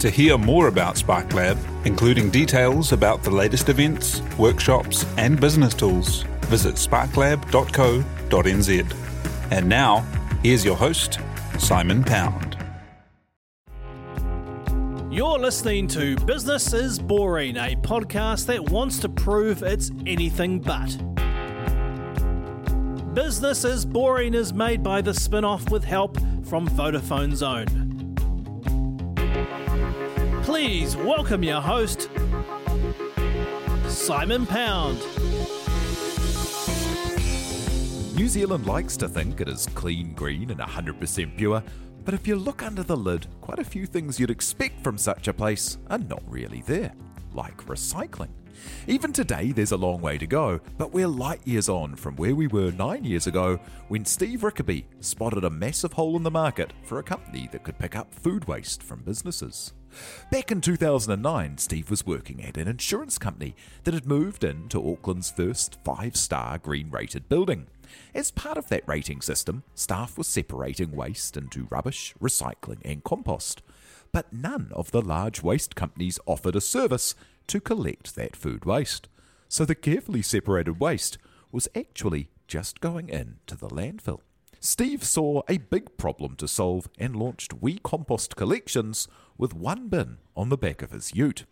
To 0.00 0.10
hear 0.10 0.36
more 0.36 0.68
about 0.68 0.96
SparkLab, 0.96 1.56
including 1.86 2.28
details 2.30 2.92
about 2.92 3.22
the 3.22 3.30
latest 3.30 3.70
events, 3.70 4.20
workshops, 4.38 5.06
and 5.16 5.40
business 5.40 5.72
tools, 5.72 6.24
visit 6.42 6.74
sparklab.co.nz. 6.74 9.50
And 9.50 9.68
now, 9.68 10.00
here's 10.42 10.66
your 10.66 10.76
host, 10.76 11.18
Simon 11.58 12.04
Pound. 12.04 12.58
You're 15.10 15.38
listening 15.38 15.88
to 15.88 16.14
Business 16.26 16.74
is 16.74 16.98
Boring, 16.98 17.56
a 17.56 17.74
podcast 17.76 18.44
that 18.46 18.68
wants 18.68 18.98
to 18.98 19.08
prove 19.08 19.62
it's 19.62 19.90
anything 20.04 20.60
but. 20.60 20.94
Business 23.14 23.64
is 23.64 23.86
Boring 23.86 24.34
is 24.34 24.52
made 24.52 24.82
by 24.82 25.00
the 25.00 25.12
Spinoff 25.12 25.70
with 25.70 25.84
help 25.84 26.18
from 26.44 26.68
Vodafone 26.68 27.32
Xone. 27.32 27.85
Please 30.46 30.96
welcome 30.96 31.42
your 31.42 31.60
host, 31.60 32.08
Simon 33.88 34.46
Pound. 34.46 35.00
New 38.14 38.28
Zealand 38.28 38.64
likes 38.64 38.96
to 38.98 39.08
think 39.08 39.40
it 39.40 39.48
is 39.48 39.66
clean, 39.74 40.12
green, 40.14 40.52
and 40.52 40.60
100% 40.60 41.36
pure, 41.36 41.64
but 42.04 42.14
if 42.14 42.28
you 42.28 42.36
look 42.36 42.62
under 42.62 42.84
the 42.84 42.96
lid, 42.96 43.26
quite 43.40 43.58
a 43.58 43.64
few 43.64 43.86
things 43.86 44.20
you'd 44.20 44.30
expect 44.30 44.84
from 44.84 44.96
such 44.96 45.26
a 45.26 45.32
place 45.32 45.78
are 45.90 45.98
not 45.98 46.22
really 46.28 46.62
there, 46.64 46.92
like 47.34 47.66
recycling. 47.66 48.30
Even 48.86 49.12
today, 49.12 49.50
there's 49.50 49.72
a 49.72 49.76
long 49.76 50.00
way 50.00 50.16
to 50.16 50.28
go, 50.28 50.60
but 50.78 50.92
we're 50.92 51.08
light 51.08 51.44
years 51.44 51.68
on 51.68 51.96
from 51.96 52.14
where 52.14 52.36
we 52.36 52.46
were 52.46 52.70
nine 52.70 53.04
years 53.04 53.26
ago 53.26 53.58
when 53.88 54.04
Steve 54.04 54.42
Rickerby 54.42 54.84
spotted 55.00 55.42
a 55.42 55.50
massive 55.50 55.92
hole 55.92 56.16
in 56.16 56.22
the 56.22 56.30
market 56.30 56.72
for 56.84 57.00
a 57.00 57.02
company 57.02 57.48
that 57.50 57.64
could 57.64 57.80
pick 57.80 57.96
up 57.96 58.14
food 58.14 58.46
waste 58.46 58.80
from 58.80 59.02
businesses. 59.02 59.72
Back 60.30 60.50
in 60.50 60.60
2009, 60.60 61.58
Steve 61.58 61.90
was 61.90 62.06
working 62.06 62.42
at 62.42 62.56
an 62.56 62.68
insurance 62.68 63.18
company 63.18 63.54
that 63.84 63.94
had 63.94 64.06
moved 64.06 64.44
into 64.44 64.80
Auckland's 64.80 65.30
first 65.30 65.78
five 65.84 66.16
star 66.16 66.58
green 66.58 66.90
rated 66.90 67.28
building. 67.28 67.66
As 68.14 68.30
part 68.30 68.58
of 68.58 68.68
that 68.68 68.86
rating 68.86 69.20
system, 69.20 69.62
staff 69.74 70.18
were 70.18 70.24
separating 70.24 70.92
waste 70.92 71.36
into 71.36 71.68
rubbish, 71.70 72.14
recycling, 72.20 72.80
and 72.84 73.04
compost. 73.04 73.62
But 74.12 74.32
none 74.32 74.70
of 74.72 74.90
the 74.90 75.02
large 75.02 75.42
waste 75.42 75.74
companies 75.74 76.18
offered 76.26 76.56
a 76.56 76.60
service 76.60 77.14
to 77.48 77.60
collect 77.60 78.14
that 78.16 78.36
food 78.36 78.64
waste. 78.64 79.08
So 79.48 79.64
the 79.64 79.74
carefully 79.74 80.22
separated 80.22 80.80
waste 80.80 81.18
was 81.52 81.68
actually 81.76 82.28
just 82.48 82.80
going 82.80 83.08
into 83.08 83.56
the 83.56 83.68
landfill. 83.68 84.20
Steve 84.60 85.04
saw 85.04 85.42
a 85.48 85.58
big 85.58 85.96
problem 85.96 86.34
to 86.36 86.48
solve 86.48 86.88
and 86.98 87.14
launched 87.14 87.54
We 87.54 87.78
Compost 87.78 88.36
Collections 88.36 89.06
with 89.38 89.54
one 89.54 89.88
bin 89.88 90.18
on 90.36 90.48
the 90.48 90.56
back 90.56 90.82
of 90.82 90.92
his 90.92 91.14
ute. 91.14 91.44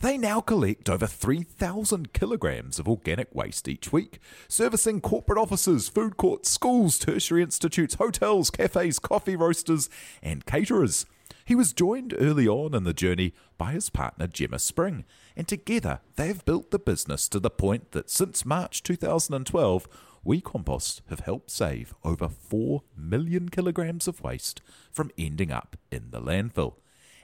They 0.00 0.18
now 0.18 0.40
collect 0.40 0.88
over 0.88 1.06
3,000 1.06 2.12
kilograms 2.12 2.78
of 2.78 2.88
organic 2.88 3.34
waste 3.34 3.68
each 3.68 3.92
week, 3.92 4.18
servicing 4.48 5.00
corporate 5.00 5.38
offices, 5.38 5.88
food 5.88 6.16
courts, 6.16 6.50
schools, 6.50 6.98
tertiary 6.98 7.42
institutes, 7.42 7.94
hotels, 7.94 8.50
cafes, 8.50 8.98
coffee 8.98 9.36
roasters, 9.36 9.88
and 10.22 10.44
caterers. 10.44 11.06
He 11.44 11.54
was 11.54 11.72
joined 11.72 12.14
early 12.18 12.46
on 12.46 12.74
in 12.74 12.84
the 12.84 12.92
journey 12.92 13.34
by 13.58 13.72
his 13.72 13.90
partner 13.90 14.26
Gemma 14.26 14.58
Spring, 14.58 15.04
and 15.36 15.48
together 15.48 16.00
they 16.16 16.28
have 16.28 16.44
built 16.44 16.70
the 16.70 16.78
business 16.78 17.28
to 17.28 17.40
the 17.40 17.50
point 17.50 17.92
that 17.92 18.10
since 18.10 18.44
March 18.44 18.82
2012, 18.82 19.88
We 20.24 20.40
Compost 20.40 21.02
have 21.08 21.20
helped 21.20 21.50
save 21.50 21.94
over 22.04 22.28
4 22.28 22.82
million 22.96 23.48
kilograms 23.48 24.06
of 24.06 24.22
waste 24.22 24.62
from 24.92 25.10
ending 25.18 25.50
up 25.50 25.76
in 25.90 26.10
the 26.10 26.20
landfill 26.20 26.74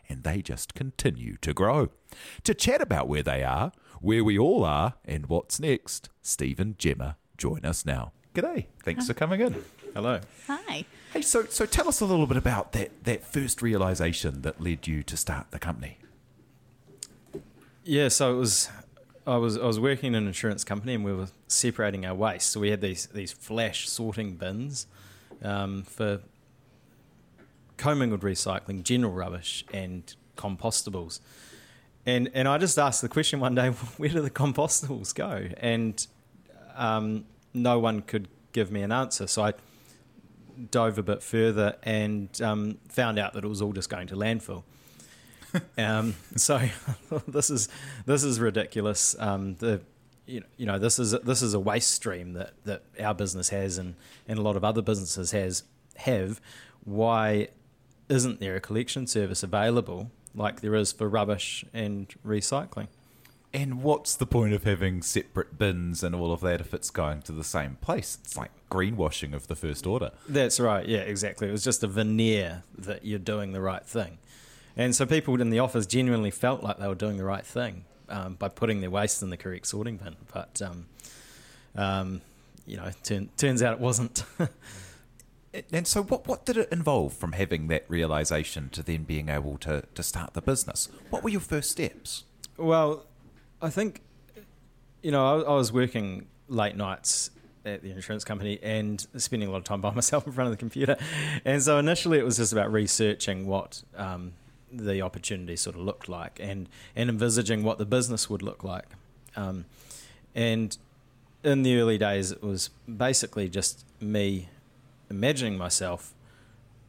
and 0.09 0.25
they 0.25 0.43
just 0.43 0.75
continue 0.75 1.37
to 1.43 1.53
grow. 1.53 1.91
To 2.45 2.55
chat 2.55 2.81
about 2.81 3.09
where 3.09 3.23
they 3.23 3.43
are, 3.43 3.73
where 4.01 4.25
we 4.25 4.39
all 4.39 4.65
are, 4.65 4.95
and 5.05 5.27
what's 5.27 5.61
next, 5.61 6.09
Steve 6.23 6.61
and 6.61 6.79
Gemma 6.79 7.17
join 7.37 7.65
us 7.65 7.85
now. 7.85 8.13
G'day. 8.35 8.67
Thanks 8.83 9.07
for 9.07 9.15
coming 9.15 9.41
in. 9.41 9.65
Hello. 9.95 10.21
Hi. 10.47 10.85
Hey, 11.13 11.23
so 11.23 11.47
so 11.47 11.67
tell 11.67 11.89
us 11.89 12.01
a 12.01 12.05
little 12.05 12.27
bit 12.27 12.37
about 12.37 12.73
that 12.73 13.05
that 13.05 13.25
first 13.25 13.63
realization 13.63 14.43
that 14.43 14.61
led 14.61 14.87
you 14.87 15.03
to 15.03 15.17
start 15.17 15.51
the 15.51 15.59
company. 15.59 15.99
Yeah, 17.85 18.09
so 18.09 18.35
it 18.35 18.39
was 18.39 18.71
I 19.27 19.37
was 19.37 19.57
I 19.57 19.65
was 19.65 19.81
working 19.81 20.09
in 20.09 20.15
an 20.15 20.27
insurance 20.27 20.65
company 20.65 20.95
and 20.95 21.05
we 21.05 21.13
were 21.13 21.29
separating 21.47 22.05
our 22.05 22.15
waste. 22.15 22.51
So 22.51 22.61
we 22.61 22.71
had 22.71 22.81
these 22.81 23.07
these 23.07 23.33
flash 23.33 23.89
sorting 23.89 24.37
bins 24.37 24.87
um, 25.43 25.83
for 25.83 26.21
commingled 27.78 28.21
recycling, 28.21 28.83
general 28.83 29.12
rubbish, 29.12 29.65
and 29.72 30.15
compostables. 30.37 31.21
And 32.05 32.31
and 32.34 32.47
I 32.47 32.59
just 32.59 32.78
asked 32.78 33.03
the 33.03 33.09
question 33.09 33.41
one 33.41 33.55
day, 33.55 33.69
where 33.97 34.11
do 34.11 34.21
the 34.21 34.31
compostables 34.31 35.15
go? 35.15 35.49
And 35.59 36.06
um, 36.77 37.25
no 37.55 37.78
one 37.78 38.03
could 38.03 38.28
give 38.53 38.71
me 38.71 38.83
an 38.83 38.93
answer. 38.93 39.27
So 39.27 39.44
I 39.44 39.55
dove 40.71 40.99
a 40.99 41.03
bit 41.03 41.22
further 41.22 41.77
and 41.83 42.41
um, 42.43 42.78
found 42.88 43.19
out 43.19 43.33
that 43.34 43.44
it 43.44 43.49
was 43.49 43.62
all 43.62 43.72
just 43.72 43.88
going 43.88 44.09
to 44.09 44.17
landfill. 44.17 44.65
um, 45.78 46.15
so 46.37 46.61
this 47.28 47.50
is 47.50 47.69
this 48.06 48.25
is 48.25 48.41
ridiculous. 48.41 49.17
Um, 49.19 49.56
the 49.56 49.81
you 50.27 50.41
know, 50.41 50.47
you 50.56 50.67
know 50.67 50.78
this 50.78 50.99
is 50.99 51.12
this 51.12 51.43
is 51.43 51.55
a 51.55 51.61
waste 51.61 51.94
stream 51.94 52.34
that, 52.34 52.53
that 52.65 52.83
our 53.00 53.15
business 53.15 53.49
has 53.49 53.78
and, 53.78 53.94
and 54.27 54.38
a 54.38 54.43
lot 54.43 54.56
of 54.56 54.65
other 54.65 54.83
businesses 54.83 55.31
has 55.33 55.62
have. 55.97 56.41
Why 56.84 57.49
isn't 58.09 58.41
there 58.41 58.57
a 58.57 58.61
collection 58.61 59.07
service 59.07 59.43
available 59.43 60.11
like 60.35 60.61
there 60.61 60.75
is 60.75 60.93
for 60.93 61.09
rubbish 61.09 61.65
and 61.73 62.15
recycling? 62.27 62.89
And 63.53 63.83
what's 63.83 64.15
the 64.15 64.27
point 64.27 64.53
of 64.53 64.65
having 64.65 65.01
separate 65.01 65.59
bins 65.59 66.03
and 66.03 66.15
all 66.15 66.33
of 66.33 66.41
that 66.41 66.61
if 66.61 66.75
it's 66.75 66.91
going 66.91 67.23
to 67.23 67.33
the 67.33 67.45
same 67.45 67.77
place? 67.81 68.19
It's 68.23 68.37
like 68.37 68.51
greenwashing 68.71 69.33
of 69.33 69.49
the 69.49 69.57
first 69.57 69.87
order. 69.87 70.13
That's 70.29 70.61
right. 70.61 70.87
Yeah, 70.87 70.99
exactly. 70.99 71.49
It 71.49 71.53
was 71.53 71.65
just 71.65 71.83
a 71.83 71.87
veneer 71.87 72.63
that 72.77 73.07
you're 73.07 73.19
doing 73.19 73.53
the 73.53 73.63
right 73.63 73.85
thing. 73.85 74.19
And 74.77 74.95
so 74.95 75.07
people 75.07 75.41
in 75.41 75.51
the 75.51 75.59
office 75.59 75.87
genuinely 75.87 76.31
felt 76.31 76.63
like 76.63 76.79
they 76.79 76.87
were 76.87 76.95
doing 76.95 77.17
the 77.17 77.25
right 77.25 77.45
thing 77.45 77.85
um, 78.09 78.35
by 78.35 78.49
putting 78.49 78.81
their 78.81 78.91
waste 78.91 79.23
in 79.23 79.31
the 79.31 79.37
correct 79.37 79.67
sorting 79.67 79.97
bin. 79.97 80.17
But, 80.33 80.61
um, 80.63 80.87
um, 81.75 82.21
you 82.67 82.77
know, 82.77 82.91
turn, 83.03 83.31
turns 83.39 83.63
out 83.63 83.73
it 83.73 83.81
wasn't. 83.81 84.25
And 85.73 85.87
so, 85.87 86.03
what, 86.03 86.27
what 86.27 86.45
did 86.45 86.57
it 86.57 86.69
involve 86.71 87.15
from 87.15 87.33
having 87.33 87.69
that 87.69 87.85
realization 87.89 88.69
to 88.71 88.83
then 88.83 89.05
being 89.05 89.29
able 89.29 89.57
to, 89.59 89.85
to 89.95 90.03
start 90.03 90.35
the 90.35 90.43
business? 90.43 90.89
What 91.11 91.23
were 91.23 91.31
your 91.31 91.41
first 91.41 91.71
steps? 91.71 92.25
Well, 92.59 93.07
I 93.63 93.71
think, 93.71 94.03
you 95.03 95.11
know, 95.11 95.43
I, 95.43 95.53
I 95.53 95.55
was 95.55 95.73
working 95.73 96.27
late 96.49 96.77
nights 96.77 97.31
at 97.65 97.83
the 97.83 97.91
insurance 97.91 98.25
company 98.25 98.59
and 98.63 99.07
spending 99.17 99.49
a 99.49 99.53
lot 99.53 99.59
of 99.59 99.65
time 99.65 99.81
by 99.81 99.91
myself 99.95 100.27
in 100.27 100.33
front 100.33 100.49
of 100.49 100.53
the 100.53 100.59
computer. 100.59 100.97
And 101.45 101.63
so 101.63 101.79
initially 101.79 102.19
it 102.19 102.25
was 102.25 102.37
just 102.37 102.53
about 102.53 102.71
researching 102.71 103.47
what 103.47 103.83
um, 103.97 104.33
the 104.73 105.03
opportunity 105.03 105.57
sort 105.57 105.77
of 105.77 105.83
looked 105.83 106.09
like 106.09 106.39
and, 106.43 106.69
and 106.95 107.09
envisaging 107.09 107.63
what 107.63 107.79
the 107.79 107.87
business 107.87 108.29
would 108.29 108.43
look 108.43 108.65
like. 108.65 108.87
Um, 109.37 109.65
and 110.35 110.77
in 111.44 111.62
the 111.62 111.79
early 111.79 111.99
days, 111.99 112.33
it 112.33 112.43
was 112.43 112.71
basically 112.94 113.49
just 113.49 113.85
me 114.01 114.49
imagining 115.10 115.56
myself 115.56 116.14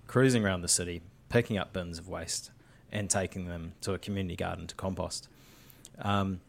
cruising 0.07 0.44
around 0.44 0.62
the 0.62 0.68
city, 0.68 1.01
picking 1.30 1.57
up 1.57 1.71
bins 1.74 2.00
of 2.00 2.07
waste 2.07 2.51
and 2.92 3.10
taking 3.10 3.45
them 3.45 3.74
to 3.81 3.94
a 3.94 4.00
community 4.00 4.36
garden 4.36 4.68
to 4.68 4.75
compost. 4.75 5.27
Um, 6.01 6.42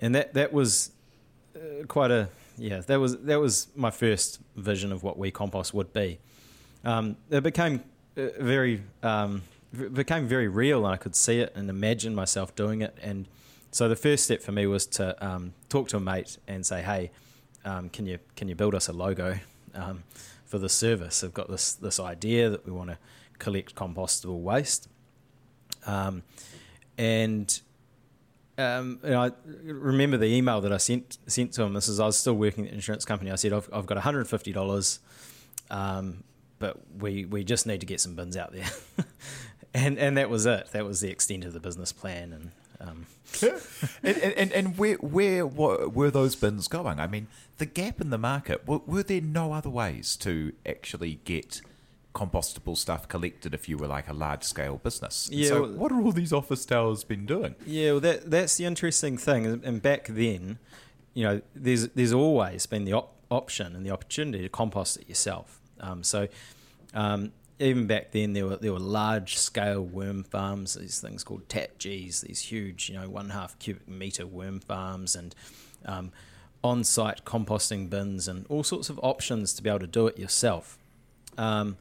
and 0.00 0.14
that 0.14 0.34
that 0.34 0.52
was 0.52 0.90
uh, 1.54 1.84
quite 1.86 2.10
a 2.10 2.28
yeah 2.56 2.80
that 2.80 2.98
was 2.98 3.18
that 3.18 3.40
was 3.40 3.68
my 3.76 3.90
first 3.90 4.40
vision 4.56 4.92
of 4.92 5.02
what 5.02 5.18
we 5.18 5.30
compost 5.30 5.74
would 5.74 5.92
be. 5.92 6.18
Um, 6.84 7.16
it 7.30 7.42
became 7.42 7.82
uh, 8.16 8.28
very 8.40 8.82
um, 9.02 9.42
became 9.92 10.26
very 10.26 10.48
real, 10.48 10.84
and 10.84 10.94
I 10.94 10.96
could 10.96 11.14
see 11.14 11.40
it 11.40 11.52
and 11.54 11.68
imagine 11.68 12.14
myself 12.14 12.54
doing 12.54 12.80
it. 12.80 12.96
And 13.02 13.26
so 13.70 13.88
the 13.88 13.96
first 13.96 14.24
step 14.24 14.42
for 14.42 14.52
me 14.52 14.66
was 14.66 14.86
to 14.86 15.24
um, 15.24 15.52
talk 15.68 15.88
to 15.88 15.98
a 15.98 16.00
mate 16.00 16.38
and 16.46 16.64
say, 16.64 16.82
"Hey, 16.82 17.10
um, 17.64 17.88
can 17.90 18.06
you 18.06 18.18
can 18.36 18.48
you 18.48 18.54
build 18.54 18.74
us 18.74 18.88
a 18.88 18.92
logo 18.92 19.38
um, 19.74 20.04
for 20.52 20.58
the 20.58 20.68
service? 20.68 21.24
I've 21.24 21.32
got 21.32 21.48
this 21.48 21.72
this 21.72 21.98
idea 21.98 22.50
that 22.50 22.66
we 22.66 22.72
want 22.72 22.90
to 22.90 22.98
collect 23.38 23.74
compostable 23.74 24.40
waste." 24.40 24.86
Um, 25.86 26.24
and 26.98 27.48
um, 28.58 29.00
and 29.02 29.14
I 29.14 29.30
remember 29.64 30.18
the 30.18 30.26
email 30.26 30.60
that 30.60 30.70
I 30.70 30.76
sent 30.76 31.16
sent 31.26 31.54
to 31.54 31.62
him. 31.62 31.72
This 31.72 31.88
is 31.88 31.98
I 31.98 32.04
was 32.04 32.18
still 32.18 32.34
working 32.34 32.64
at 32.66 32.70
the 32.70 32.74
insurance 32.74 33.06
company. 33.06 33.30
I 33.30 33.36
said 33.36 33.54
I've, 33.54 33.70
I've 33.72 33.86
got 33.86 33.94
one 33.94 34.02
hundred 34.02 34.28
fifty 34.28 34.52
dollars, 34.52 35.00
um, 35.70 36.22
but 36.58 36.76
we 36.98 37.24
we 37.24 37.44
just 37.44 37.66
need 37.66 37.80
to 37.80 37.86
get 37.86 37.98
some 37.98 38.14
bins 38.14 38.36
out 38.36 38.52
there, 38.52 38.68
and 39.74 39.98
and 39.98 40.18
that 40.18 40.28
was 40.28 40.44
it. 40.44 40.68
That 40.72 40.84
was 40.84 41.00
the 41.00 41.08
extent 41.08 41.46
of 41.46 41.54
the 41.54 41.60
business 41.60 41.92
plan. 41.92 42.30
And 42.30 42.50
um, 42.82 43.06
and, 44.02 44.16
and, 44.18 44.52
and 44.52 44.78
where 44.78 44.96
where 44.96 45.46
were 45.46 46.10
those 46.10 46.34
bins 46.34 46.68
going? 46.68 46.98
I 47.00 47.06
mean, 47.06 47.28
the 47.58 47.66
gap 47.66 48.00
in 48.00 48.10
the 48.10 48.18
market. 48.18 48.66
Were, 48.66 48.78
were 48.86 49.02
there 49.02 49.20
no 49.20 49.52
other 49.52 49.70
ways 49.70 50.16
to 50.16 50.52
actually 50.66 51.20
get 51.24 51.60
compostable 52.14 52.76
stuff 52.76 53.08
collected 53.08 53.54
if 53.54 53.68
you 53.68 53.78
were 53.78 53.86
like 53.86 54.08
a 54.08 54.12
large 54.12 54.42
scale 54.44 54.78
business? 54.82 55.30
Yeah, 55.32 55.48
So, 55.48 55.62
well- 55.62 55.70
what 55.72 55.92
are 55.92 56.00
all 56.00 56.12
these 56.12 56.32
office 56.32 56.64
towers 56.64 57.04
been 57.04 57.24
doing? 57.26 57.54
Yeah, 57.66 57.92
well, 57.92 58.00
that 58.00 58.30
that's 58.30 58.56
the 58.56 58.64
interesting 58.64 59.16
thing. 59.16 59.46
And- 59.46 59.80
back 59.82 60.06
then, 60.08 60.58
you 61.14 61.24
know, 61.24 61.40
there's 61.54 61.88
there's 61.90 62.12
always 62.12 62.66
been 62.66 62.84
the 62.84 62.92
op- 62.94 63.14
option 63.30 63.74
and 63.76 63.86
the 63.86 63.90
opportunity 63.90 64.42
to 64.42 64.48
compost 64.48 64.98
it 64.98 65.08
yourself. 65.08 65.60
Um, 65.80 66.02
so 66.04 66.28
um, 66.94 67.32
even 67.62 67.86
back 67.86 68.10
then, 68.10 68.32
there 68.32 68.46
were 68.46 68.56
there 68.56 68.72
were 68.72 68.80
large 68.80 69.38
scale 69.38 69.82
worm 69.82 70.24
farms. 70.24 70.74
These 70.74 71.00
things 71.00 71.22
called 71.22 71.48
tap 71.48 71.78
Gs. 71.78 72.22
These 72.22 72.40
huge, 72.40 72.88
you 72.88 72.98
know, 72.98 73.08
one 73.08 73.30
half 73.30 73.58
cubic 73.58 73.88
meter 73.88 74.26
worm 74.26 74.58
farms 74.60 75.14
and 75.14 75.34
um, 75.86 76.12
on 76.64 76.84
site 76.84 77.24
composting 77.24 77.88
bins 77.88 78.28
and 78.28 78.46
all 78.48 78.64
sorts 78.64 78.90
of 78.90 78.98
options 79.02 79.52
to 79.54 79.62
be 79.62 79.70
able 79.70 79.80
to 79.80 79.86
do 79.86 80.06
it 80.06 80.18
yourself. 80.18 80.78
Um, 81.38 81.76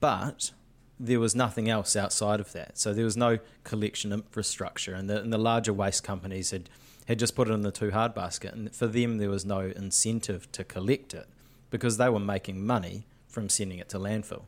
but 0.00 0.52
there 1.00 1.20
was 1.20 1.34
nothing 1.34 1.68
else 1.68 1.96
outside 1.96 2.40
of 2.40 2.52
that. 2.52 2.78
So 2.78 2.92
there 2.92 3.04
was 3.04 3.16
no 3.16 3.38
collection 3.64 4.12
infrastructure, 4.12 4.94
and 4.94 5.08
the, 5.08 5.20
and 5.20 5.32
the 5.32 5.38
larger 5.38 5.72
waste 5.72 6.04
companies 6.04 6.50
had, 6.50 6.68
had 7.08 7.18
just 7.18 7.34
put 7.34 7.48
it 7.48 7.52
in 7.52 7.62
the 7.62 7.72
too 7.72 7.90
hard 7.90 8.14
basket. 8.14 8.54
And 8.54 8.74
for 8.74 8.86
them, 8.86 9.18
there 9.18 9.30
was 9.30 9.44
no 9.44 9.72
incentive 9.76 10.50
to 10.52 10.64
collect 10.64 11.14
it 11.14 11.26
because 11.70 11.96
they 11.96 12.08
were 12.08 12.20
making 12.20 12.64
money 12.64 13.06
from 13.36 13.50
sending 13.50 13.78
it 13.78 13.90
to 13.90 13.98
landfill. 13.98 14.44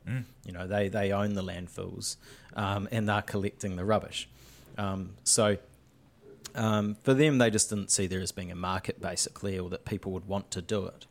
You 0.47 0.53
know, 0.53 0.67
they, 0.67 0.89
they 0.89 1.13
own 1.13 1.35
the 1.35 1.43
landfills 1.43 2.17
um, 2.57 2.89
and 2.91 3.07
they're 3.07 3.21
collecting 3.21 3.77
the 3.77 3.85
rubbish. 3.85 4.31
Um, 4.79 5.11
so 5.25 5.59
um, 6.55 6.97
for 7.03 7.13
them, 7.13 7.37
they 7.37 7.51
just 7.51 7.69
didn't 7.69 7.91
see 7.91 8.07
there 8.07 8.23
as 8.23 8.33
being 8.33 8.51
a 8.51 8.55
market 8.55 8.99
basically, 8.99 9.59
or 9.59 9.69
that 9.69 9.85
people 9.85 10.11
would 10.13 10.27
want 10.27 10.51
to 10.53 10.63
do 10.63 10.87
it. 10.87 11.05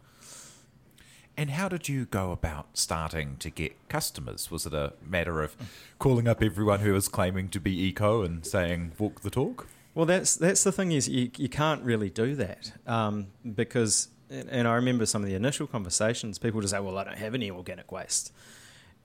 And 1.37 1.51
how 1.51 1.69
did 1.69 1.87
you 1.87 2.05
go 2.05 2.31
about 2.31 2.65
starting 2.75 3.37
to 3.37 3.51
get 3.51 3.73
customers? 3.89 4.49
Was 4.49 4.65
it 4.65 4.73
a 4.73 4.93
matter 5.07 5.43
of 5.43 5.55
calling 5.99 6.27
up 6.27 6.41
everyone 6.41 6.79
who 6.79 6.93
was 6.93 7.07
claiming 7.07 7.47
to 7.49 7.59
be 7.59 7.79
eco 7.79 8.23
and 8.23 8.43
saying 8.43 8.93
walk 8.97 9.21
the 9.21 9.29
talk? 9.29 9.67
Well, 9.93 10.07
that's 10.07 10.35
that's 10.35 10.63
the 10.63 10.71
thing 10.71 10.91
is 10.93 11.07
you, 11.07 11.29
you 11.37 11.47
can't 11.47 11.83
really 11.83 12.09
do 12.09 12.33
that 12.35 12.71
um, 12.87 13.27
because, 13.53 14.07
and 14.29 14.67
I 14.67 14.75
remember 14.75 15.05
some 15.05 15.23
of 15.23 15.29
the 15.29 15.35
initial 15.35 15.67
conversations. 15.67 16.37
People 16.39 16.61
just 16.61 16.71
say, 16.71 16.79
"Well, 16.79 16.97
I 16.97 17.03
don't 17.03 17.17
have 17.17 17.33
any 17.33 17.49
organic 17.49 17.91
waste," 17.91 18.31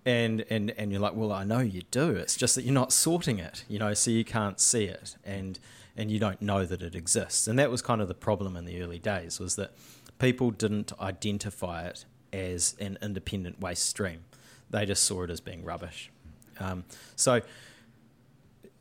and 0.04 0.44
and 0.50 0.70
and 0.72 0.90
you're 0.90 1.00
like, 1.00 1.14
"Well, 1.14 1.32
I 1.32 1.44
know 1.44 1.60
you 1.60 1.82
do. 1.90 2.10
It's 2.10 2.36
just 2.36 2.54
that 2.54 2.62
you're 2.62 2.74
not 2.74 2.92
sorting 2.92 3.38
it, 3.38 3.64
you 3.68 3.78
know, 3.78 3.94
so 3.94 4.10
you 4.10 4.24
can't 4.24 4.60
see 4.60 4.84
it, 4.84 5.16
and 5.24 5.58
and 5.96 6.10
you 6.10 6.18
don't 6.18 6.42
know 6.42 6.64
that 6.64 6.82
it 6.82 6.94
exists." 6.94 7.46
And 7.46 7.58
that 7.58 7.70
was 7.70 7.82
kind 7.82 8.00
of 8.00 8.08
the 8.08 8.14
problem 8.14 8.56
in 8.56 8.64
the 8.64 8.82
early 8.82 8.98
days 8.98 9.38
was 9.38 9.56
that 9.56 9.72
people 10.18 10.50
didn't 10.50 10.92
identify 11.00 11.86
it 11.86 12.04
as 12.32 12.74
an 12.80 12.98
independent 13.02 13.60
waste 13.60 13.86
stream. 13.86 14.24
They 14.70 14.86
just 14.86 15.04
saw 15.04 15.22
it 15.22 15.30
as 15.30 15.40
being 15.40 15.64
rubbish. 15.64 16.10
Um, 16.58 16.84
so 17.14 17.42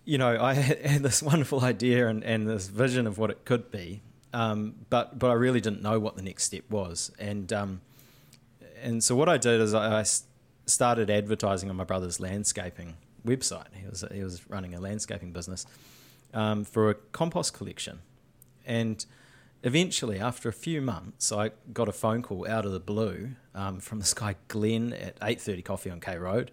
you 0.06 0.18
know, 0.18 0.42
I 0.42 0.54
had 0.56 1.04
this 1.04 1.22
wonderful 1.22 1.62
idea 1.62 2.08
and, 2.08 2.24
and 2.24 2.48
this 2.48 2.68
vision 2.68 3.08
of 3.08 3.18
what 3.18 3.30
it 3.30 3.46
could 3.46 3.72
be, 3.72 4.02
um, 4.34 4.76
but 4.90 5.18
but 5.18 5.30
I 5.30 5.34
really 5.34 5.62
didn't 5.62 5.82
know 5.82 6.00
what 6.00 6.16
the 6.16 6.22
next 6.22 6.46
step 6.46 6.64
was, 6.70 7.12
and 7.20 7.52
um, 7.52 7.82
and 8.82 9.04
so 9.04 9.16
what 9.16 9.30
I 9.30 9.38
did 9.38 9.62
is 9.62 9.74
I 9.74 10.04
started 10.66 11.10
advertising 11.10 11.70
on 11.70 11.76
my 11.76 11.84
brother's 11.84 12.20
landscaping 12.20 12.96
website. 13.26 13.68
He 13.74 13.88
was 13.88 14.06
he 14.12 14.24
was 14.24 14.50
running 14.50 14.74
a 14.74 14.80
landscaping 14.80 15.32
business 15.32 15.66
um, 16.34 16.64
for 16.64 16.90
a 16.90 16.94
compost 16.94 17.54
collection, 17.54 18.00
and 18.66 19.06
eventually, 19.64 20.20
after 20.20 20.50
a 20.50 20.54
few 20.54 20.82
months, 20.82 21.32
I 21.32 21.52
got 21.74 21.88
a 21.88 21.94
phone 21.94 22.22
call 22.22 22.48
out 22.48 22.66
of 22.66 22.72
the 22.72 22.80
blue 22.80 23.32
um, 23.54 23.80
from 23.80 24.00
this 24.00 24.14
guy 24.14 24.36
Glenn 24.48 24.94
at 24.94 25.18
eight 25.22 25.42
thirty 25.42 25.62
Coffee 25.62 25.90
on 25.90 26.00
K 26.00 26.18
Road, 26.18 26.52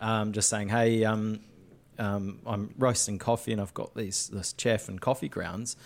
um, 0.00 0.32
just 0.32 0.48
saying, 0.48 0.68
"Hey, 0.68 1.04
um, 1.04 1.40
um, 1.98 2.40
I'm 2.46 2.74
roasting 2.78 3.18
coffee 3.18 3.52
and 3.52 3.60
I've 3.60 3.74
got 3.74 3.94
these 3.94 4.28
this 4.28 4.52
chaff 4.52 4.88
and 4.88 5.00
coffee 5.00 5.28
grounds. 5.28 5.76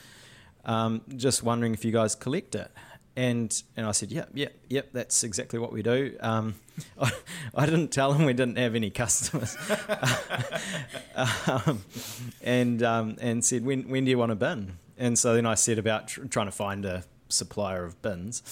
Um, 0.68 1.00
just 1.16 1.42
wondering 1.42 1.74
if 1.74 1.84
you 1.84 1.90
guys 1.90 2.14
collect 2.14 2.54
it." 2.54 2.70
And 3.16 3.50
and 3.76 3.86
I 3.86 3.92
said, 3.92 4.12
"Yep, 4.12 4.30
yep, 4.34 4.54
yep. 4.68 4.90
That's 4.92 5.24
exactly 5.24 5.58
what 5.58 5.72
we 5.72 5.82
do." 5.82 6.16
Um, 6.20 6.54
I, 7.00 7.10
I 7.54 7.66
didn't 7.66 7.88
tell 7.88 8.12
him 8.12 8.26
we 8.26 8.32
didn't 8.32 8.58
have 8.58 8.76
any 8.76 8.90
customers, 8.90 9.56
um, 11.16 11.82
and 12.42 12.82
um, 12.82 13.16
and 13.20 13.44
said, 13.44 13.64
"When 13.64 13.88
when 13.88 14.04
do 14.04 14.10
you 14.10 14.18
want 14.18 14.30
a 14.30 14.36
bin?" 14.36 14.78
And 14.96 15.18
so 15.18 15.34
then 15.34 15.46
I 15.46 15.54
said 15.54 15.78
about 15.78 16.08
tr- 16.08 16.26
trying 16.26 16.46
to 16.46 16.52
find 16.52 16.84
a 16.84 17.04
supplier 17.28 17.84
of 17.84 18.00
bins. 18.02 18.42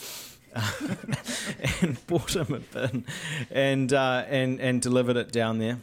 and 1.82 2.04
bought 2.06 2.34
him 2.34 2.54
a 2.54 2.60
bin, 2.60 3.04
and 3.50 3.92
uh, 3.92 4.24
and 4.26 4.58
and 4.58 4.80
delivered 4.80 5.16
it 5.16 5.30
down 5.30 5.58
there, 5.58 5.78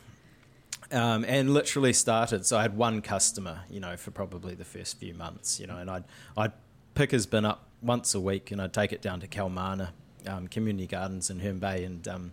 um, 0.94 1.25
and 1.28 1.54
literally 1.54 1.94
started. 1.94 2.45
So 2.45 2.57
I 2.57 2.62
had 2.62 2.78
one 2.78 3.01
customer, 3.01 3.62
you 3.69 3.80
know, 3.80 3.98
for 3.98 4.12
probably 4.12 4.56
the 4.56 4.66
first 4.66 4.98
few 5.00 5.13
months, 5.13 5.60
you 5.60 5.68
know, 5.68 5.78
and 5.78 5.90
I'd 5.90 6.04
I'd 6.38 6.54
pick 6.95 7.12
his 7.12 7.25
bin 7.25 7.45
up 7.45 7.68
once 7.81 8.13
a 8.16 8.19
week, 8.22 8.51
and 8.51 8.62
I'd 8.62 8.74
take 8.74 8.92
it 8.94 9.01
down 9.01 9.19
to 9.22 9.28
Kelmarna 9.28 9.90
um, 10.28 10.48
Community 10.48 10.88
Gardens 10.88 11.30
in 11.30 11.40
Herne 11.40 11.60
Bay, 11.60 11.84
and 11.84 12.07
um, 12.07 12.31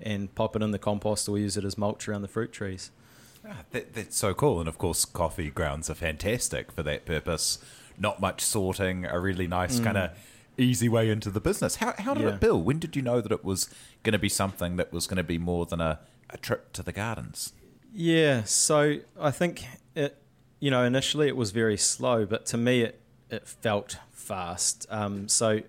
and 0.00 0.34
pop 0.34 0.54
it 0.56 0.62
in 0.62 0.70
the 0.72 0.78
compost 0.78 1.28
or 1.28 1.38
use 1.38 1.56
it 1.56 1.64
as 1.64 1.78
mulch 1.78 2.06
around 2.08 2.22
the 2.22 2.28
fruit 2.28 2.52
trees. 2.52 2.90
Ah, 3.48 3.58
that, 3.70 3.94
that's 3.94 4.16
so 4.16 4.34
cool. 4.34 4.58
And 4.60 4.68
of 4.68 4.76
course, 4.78 5.04
coffee 5.04 5.50
grounds 5.50 5.88
are 5.88 5.94
fantastic 5.94 6.72
for 6.72 6.82
that 6.82 7.06
purpose. 7.06 7.58
Not 7.98 8.20
much 8.20 8.42
sorting, 8.42 9.06
a 9.06 9.18
really 9.18 9.46
nice 9.46 9.80
kind 9.80 9.96
of 9.96 10.10
easy 10.58 10.88
way 10.88 11.08
into 11.10 11.30
the 11.30 11.40
business. 11.40 11.76
How, 11.76 11.94
how 11.98 12.12
did 12.12 12.24
Yeah. 12.24 12.34
it 12.34 12.40
build? 12.40 12.64
When 12.66 12.78
did 12.78 12.94
you 12.96 13.02
know 13.02 13.20
that 13.22 13.32
it 13.32 13.44
was 13.44 13.70
going 14.02 14.12
to 14.12 14.18
be 14.18 14.28
something 14.28 14.76
that 14.76 14.92
was 14.92 15.06
going 15.06 15.16
to 15.18 15.22
be 15.24 15.38
more 15.38 15.64
than 15.64 15.80
a, 15.80 16.00
a 16.28 16.36
trip 16.36 16.72
to 16.74 16.82
the 16.82 16.92
gardens? 16.92 17.52
Yeah, 17.92 18.44
so 18.44 18.98
I 19.18 19.30
think 19.30 19.64
it, 19.94 20.16
you 20.60 20.70
know, 20.70 20.84
initially 20.84 21.28
it 21.28 21.36
was 21.36 21.50
very 21.50 21.76
slow, 21.76 22.26
but 22.26 22.46
to 22.46 22.56
me 22.56 22.82
it 22.82 23.00
it 23.30 23.46
felt 23.46 23.98
fast. 24.12 24.86
Um, 24.90 25.28
so 25.28 25.62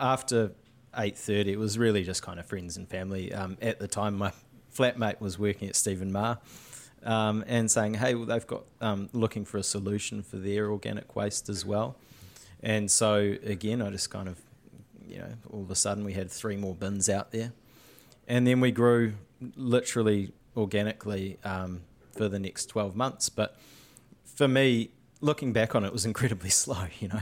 after 0.00 0.52
eight 0.96 1.18
thirty, 1.18 1.52
it 1.52 1.58
was 1.58 1.78
really 1.78 2.04
just 2.04 2.22
kind 2.22 2.38
of 2.38 2.46
friends 2.46 2.76
and 2.76 2.88
family. 2.88 3.32
Um, 3.32 3.58
at 3.60 3.78
the 3.78 3.88
time, 3.88 4.16
my 4.16 4.32
flatmate 4.74 5.20
was 5.20 5.38
working 5.38 5.68
at 5.68 5.76
Stephen 5.76 6.12
Marr. 6.12 6.38
Um, 7.04 7.44
and 7.46 7.70
saying, 7.70 7.94
"Hey, 7.94 8.16
well, 8.16 8.26
they've 8.26 8.46
got 8.46 8.64
um, 8.80 9.08
looking 9.12 9.44
for 9.44 9.56
a 9.56 9.62
solution 9.62 10.20
for 10.22 10.36
their 10.36 10.68
organic 10.68 11.14
waste 11.14 11.48
as 11.48 11.64
well." 11.64 11.96
And 12.60 12.90
so 12.90 13.36
again, 13.44 13.80
I 13.80 13.90
just 13.90 14.10
kind 14.10 14.28
of, 14.28 14.40
you 15.06 15.18
know, 15.18 15.32
all 15.50 15.62
of 15.62 15.70
a 15.70 15.76
sudden 15.76 16.02
we 16.02 16.14
had 16.14 16.28
three 16.28 16.56
more 16.56 16.74
bins 16.74 17.08
out 17.08 17.30
there, 17.30 17.52
and 18.26 18.48
then 18.48 18.60
we 18.60 18.72
grew 18.72 19.12
literally 19.54 20.32
organically 20.58 21.38
um, 21.44 21.82
for 22.16 22.28
the 22.28 22.38
next 22.38 22.66
12 22.66 22.96
months. 22.96 23.28
But 23.28 23.56
for 24.24 24.48
me, 24.48 24.90
looking 25.20 25.52
back 25.52 25.74
on 25.74 25.84
it, 25.84 25.88
it 25.88 25.92
was 25.92 26.04
incredibly 26.12 26.50
slow, 26.50 26.86
you 27.00 27.08
know. 27.08 27.20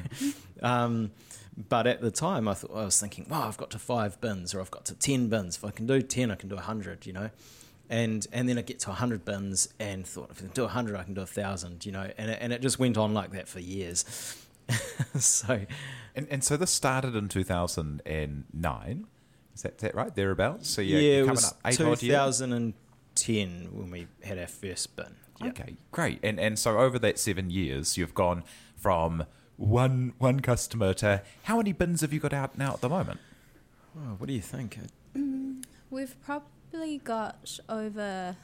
um, 0.63 1.13
but 1.57 1.87
at 1.87 2.01
the 2.01 2.11
time, 2.11 2.49
I 2.49 2.55
thought 2.55 2.73
I 2.75 2.85
was 2.85 3.01
thinking, 3.01 3.27
wow, 3.29 3.47
I've 3.47 3.57
got 3.57 3.71
to 3.71 3.79
five 3.79 4.21
bins, 4.21 4.55
or 4.55 4.61
I've 4.61 4.71
got 4.71 4.85
to 4.87 4.95
10 4.95 5.29
bins. 5.29 5.57
If 5.57 5.65
I 5.65 5.71
can 5.71 5.87
do 5.87 6.03
10, 6.03 6.31
I 6.31 6.35
can 6.35 6.49
do 6.49 6.57
100, 6.57 7.07
you 7.07 7.13
know. 7.13 7.31
And 7.89 8.27
and 8.33 8.49
then 8.49 8.59
I 8.59 8.63
get 8.63 8.81
to 8.81 8.89
100 8.89 9.25
bins 9.25 9.69
and 9.79 10.05
thought, 10.05 10.31
if 10.33 10.39
I 10.39 10.41
can 10.41 10.49
do 10.49 10.63
100, 10.63 10.97
I 10.97 11.05
can 11.05 11.15
do 11.15 11.21
1,000, 11.21 11.87
you 11.87 11.93
know. 11.93 12.11
And 12.19 12.31
it, 12.33 12.39
and 12.41 12.53
it 12.53 12.61
just 12.61 12.79
went 12.79 12.99
on 12.99 13.15
like 13.15 13.31
that 13.31 13.49
for 13.49 13.61
years. 13.61 14.05
so, 15.19 15.65
And, 16.17 16.27
and 16.31 16.43
so 16.43 16.57
this 16.57 16.73
started 16.73 17.15
in 17.15 17.29
2009. 17.29 19.07
Is 19.55 19.63
that, 19.63 19.75
is 19.77 19.83
that 19.83 19.95
right? 19.95 20.15
Thereabouts? 20.15 20.69
So 20.69 20.83
you're, 20.83 21.01
yeah, 21.01 21.09
you're 21.09 21.19
it 21.19 21.21
coming 21.21 21.31
was 21.31 21.45
up 21.53 21.59
eight 21.65 21.81
odd 21.81 22.03
years? 23.25 23.61
2010 23.69 23.79
when 23.79 23.91
we 23.91 24.07
had 24.25 24.39
our 24.39 24.47
first 24.47 24.97
bin. 24.97 25.17
Yeah. 25.41 25.49
Okay, 25.49 25.77
great. 25.91 26.21
And 26.23 26.41
and 26.41 26.59
so 26.59 26.79
over 26.79 26.99
that 27.01 27.19
seven 27.19 27.51
years, 27.51 27.97
you've 27.99 28.15
gone 28.15 28.43
from 28.77 29.25
one 29.57 30.15
one 30.19 30.41
customer 30.41 30.95
to 30.95 31.23
how 31.45 31.59
many 31.59 31.73
bins 31.73 32.01
have 32.01 32.13
you 32.13 32.21
got 32.21 32.33
out 32.33 32.57
now 32.57 32.75
at 32.75 32.81
the 32.81 32.89
moment? 32.89 33.21
Oh, 33.97 34.15
what 34.19 34.27
do 34.29 34.33
you 34.35 34.41
think? 34.41 34.79
We've 35.91 36.17
probably 36.25 36.99
got 36.99 37.59
over 37.69 38.37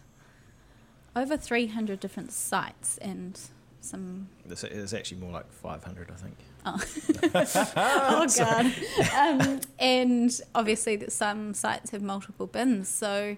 over 1.14 1.36
300 1.36 2.00
different 2.00 2.32
sites 2.32 2.96
and 2.98 3.38
some 3.80 4.28
It's, 4.48 4.64
it's 4.64 4.94
actually 4.94 5.20
more 5.20 5.32
like 5.32 5.52
500, 5.52 6.10
I 6.10 6.14
think. 6.14 6.36
oh 6.64 8.26
god 8.38 8.72
um, 9.42 9.60
and 9.78 10.40
obviously 10.54 10.94
that 10.96 11.10
some 11.12 11.52
sites 11.54 11.90
have 11.90 12.00
multiple 12.02 12.46
bins 12.46 12.88
so 12.88 13.36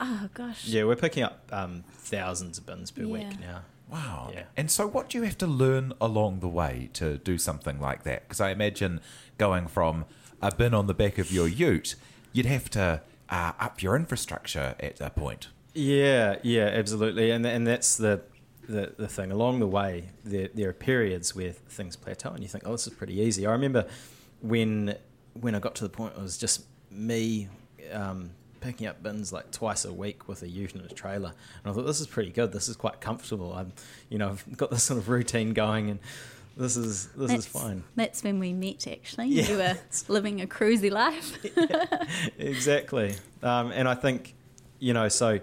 oh 0.00 0.28
gosh 0.34 0.66
Yeah, 0.66 0.84
we're 0.84 0.96
picking 0.96 1.22
up 1.22 1.48
um, 1.52 1.84
thousands 1.90 2.58
of 2.58 2.66
bins 2.66 2.90
per 2.90 3.06
week 3.06 3.40
now. 3.40 3.62
Wow. 3.88 4.30
Yeah. 4.32 4.44
And 4.56 4.70
so, 4.70 4.86
what 4.86 5.08
do 5.08 5.18
you 5.18 5.24
have 5.24 5.38
to 5.38 5.46
learn 5.46 5.92
along 6.00 6.40
the 6.40 6.48
way 6.48 6.90
to 6.94 7.18
do 7.18 7.38
something 7.38 7.80
like 7.80 8.02
that? 8.02 8.22
Because 8.22 8.40
I 8.40 8.50
imagine 8.50 9.00
going 9.38 9.68
from 9.68 10.06
a 10.42 10.54
bin 10.54 10.74
on 10.74 10.86
the 10.86 10.94
back 10.94 11.18
of 11.18 11.30
your 11.30 11.46
ute, 11.46 11.94
you'd 12.32 12.46
have 12.46 12.68
to 12.70 13.02
uh, 13.28 13.52
up 13.58 13.82
your 13.82 13.94
infrastructure 13.96 14.74
at 14.80 15.00
a 15.00 15.10
point. 15.10 15.48
Yeah, 15.74 16.36
yeah, 16.42 16.64
absolutely, 16.64 17.30
and 17.30 17.46
and 17.46 17.66
that's 17.66 17.96
the 17.96 18.22
the, 18.68 18.94
the 18.96 19.06
thing. 19.08 19.30
Along 19.30 19.60
the 19.60 19.66
way, 19.66 20.08
there 20.24 20.48
there 20.52 20.68
are 20.70 20.72
periods 20.72 21.36
where 21.36 21.52
things 21.52 21.96
plateau, 21.96 22.30
and 22.30 22.42
you 22.42 22.48
think, 22.48 22.64
oh, 22.66 22.72
this 22.72 22.86
is 22.86 22.94
pretty 22.94 23.20
easy. 23.20 23.46
I 23.46 23.52
remember 23.52 23.86
when 24.40 24.96
when 25.34 25.54
I 25.54 25.58
got 25.60 25.74
to 25.76 25.84
the 25.84 25.90
point, 25.90 26.14
it 26.16 26.22
was 26.22 26.38
just 26.38 26.64
me. 26.90 27.48
Um, 27.92 28.30
picking 28.66 28.86
up 28.86 29.02
bins 29.02 29.32
like 29.32 29.50
twice 29.52 29.84
a 29.84 29.92
week 29.92 30.28
with 30.28 30.42
a 30.42 30.48
ute 30.48 30.74
and 30.74 30.90
a 30.90 30.94
trailer 30.94 31.32
and 31.62 31.70
I 31.70 31.74
thought 31.74 31.86
this 31.86 32.00
is 32.00 32.06
pretty 32.06 32.30
good 32.30 32.52
this 32.52 32.68
is 32.68 32.76
quite 32.76 33.00
comfortable 33.00 33.52
I'm 33.52 33.72
you 34.08 34.18
know 34.18 34.30
I've 34.30 34.56
got 34.56 34.70
this 34.70 34.82
sort 34.82 34.98
of 34.98 35.08
routine 35.08 35.52
going 35.52 35.90
and 35.90 36.00
this 36.56 36.76
is 36.76 37.06
this 37.08 37.28
that's, 37.28 37.46
is 37.46 37.46
fine 37.46 37.84
That's 37.96 38.24
when 38.24 38.38
we 38.38 38.54
met, 38.54 38.86
actually. 38.86 39.26
Yeah. 39.28 39.48
You 39.48 39.56
were 39.58 39.78
living 40.08 40.40
a 40.40 40.46
cruisy 40.46 40.90
life. 40.90 41.36
exactly. 42.38 43.14
Um, 43.42 43.72
and 43.72 43.86
I 43.86 43.94
think, 43.94 44.34
you 44.78 44.94
know, 44.94 45.08
so, 45.08 45.40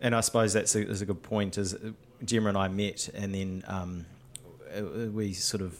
and 0.00 0.14
I 0.14 0.20
suppose 0.20 0.52
that's 0.52 0.76
a, 0.76 0.88
is 0.88 1.02
a 1.02 1.06
good 1.06 1.22
point. 1.22 1.58
Is 1.58 1.74
uh, 1.74 1.90
Gemma 2.24 2.50
and 2.50 2.58
I 2.58 2.68
met, 2.68 3.08
and 3.12 3.34
then 3.34 3.64
um, 3.66 4.06
uh, 4.72 4.82
we 5.10 5.32
sort 5.32 5.62
of 5.62 5.76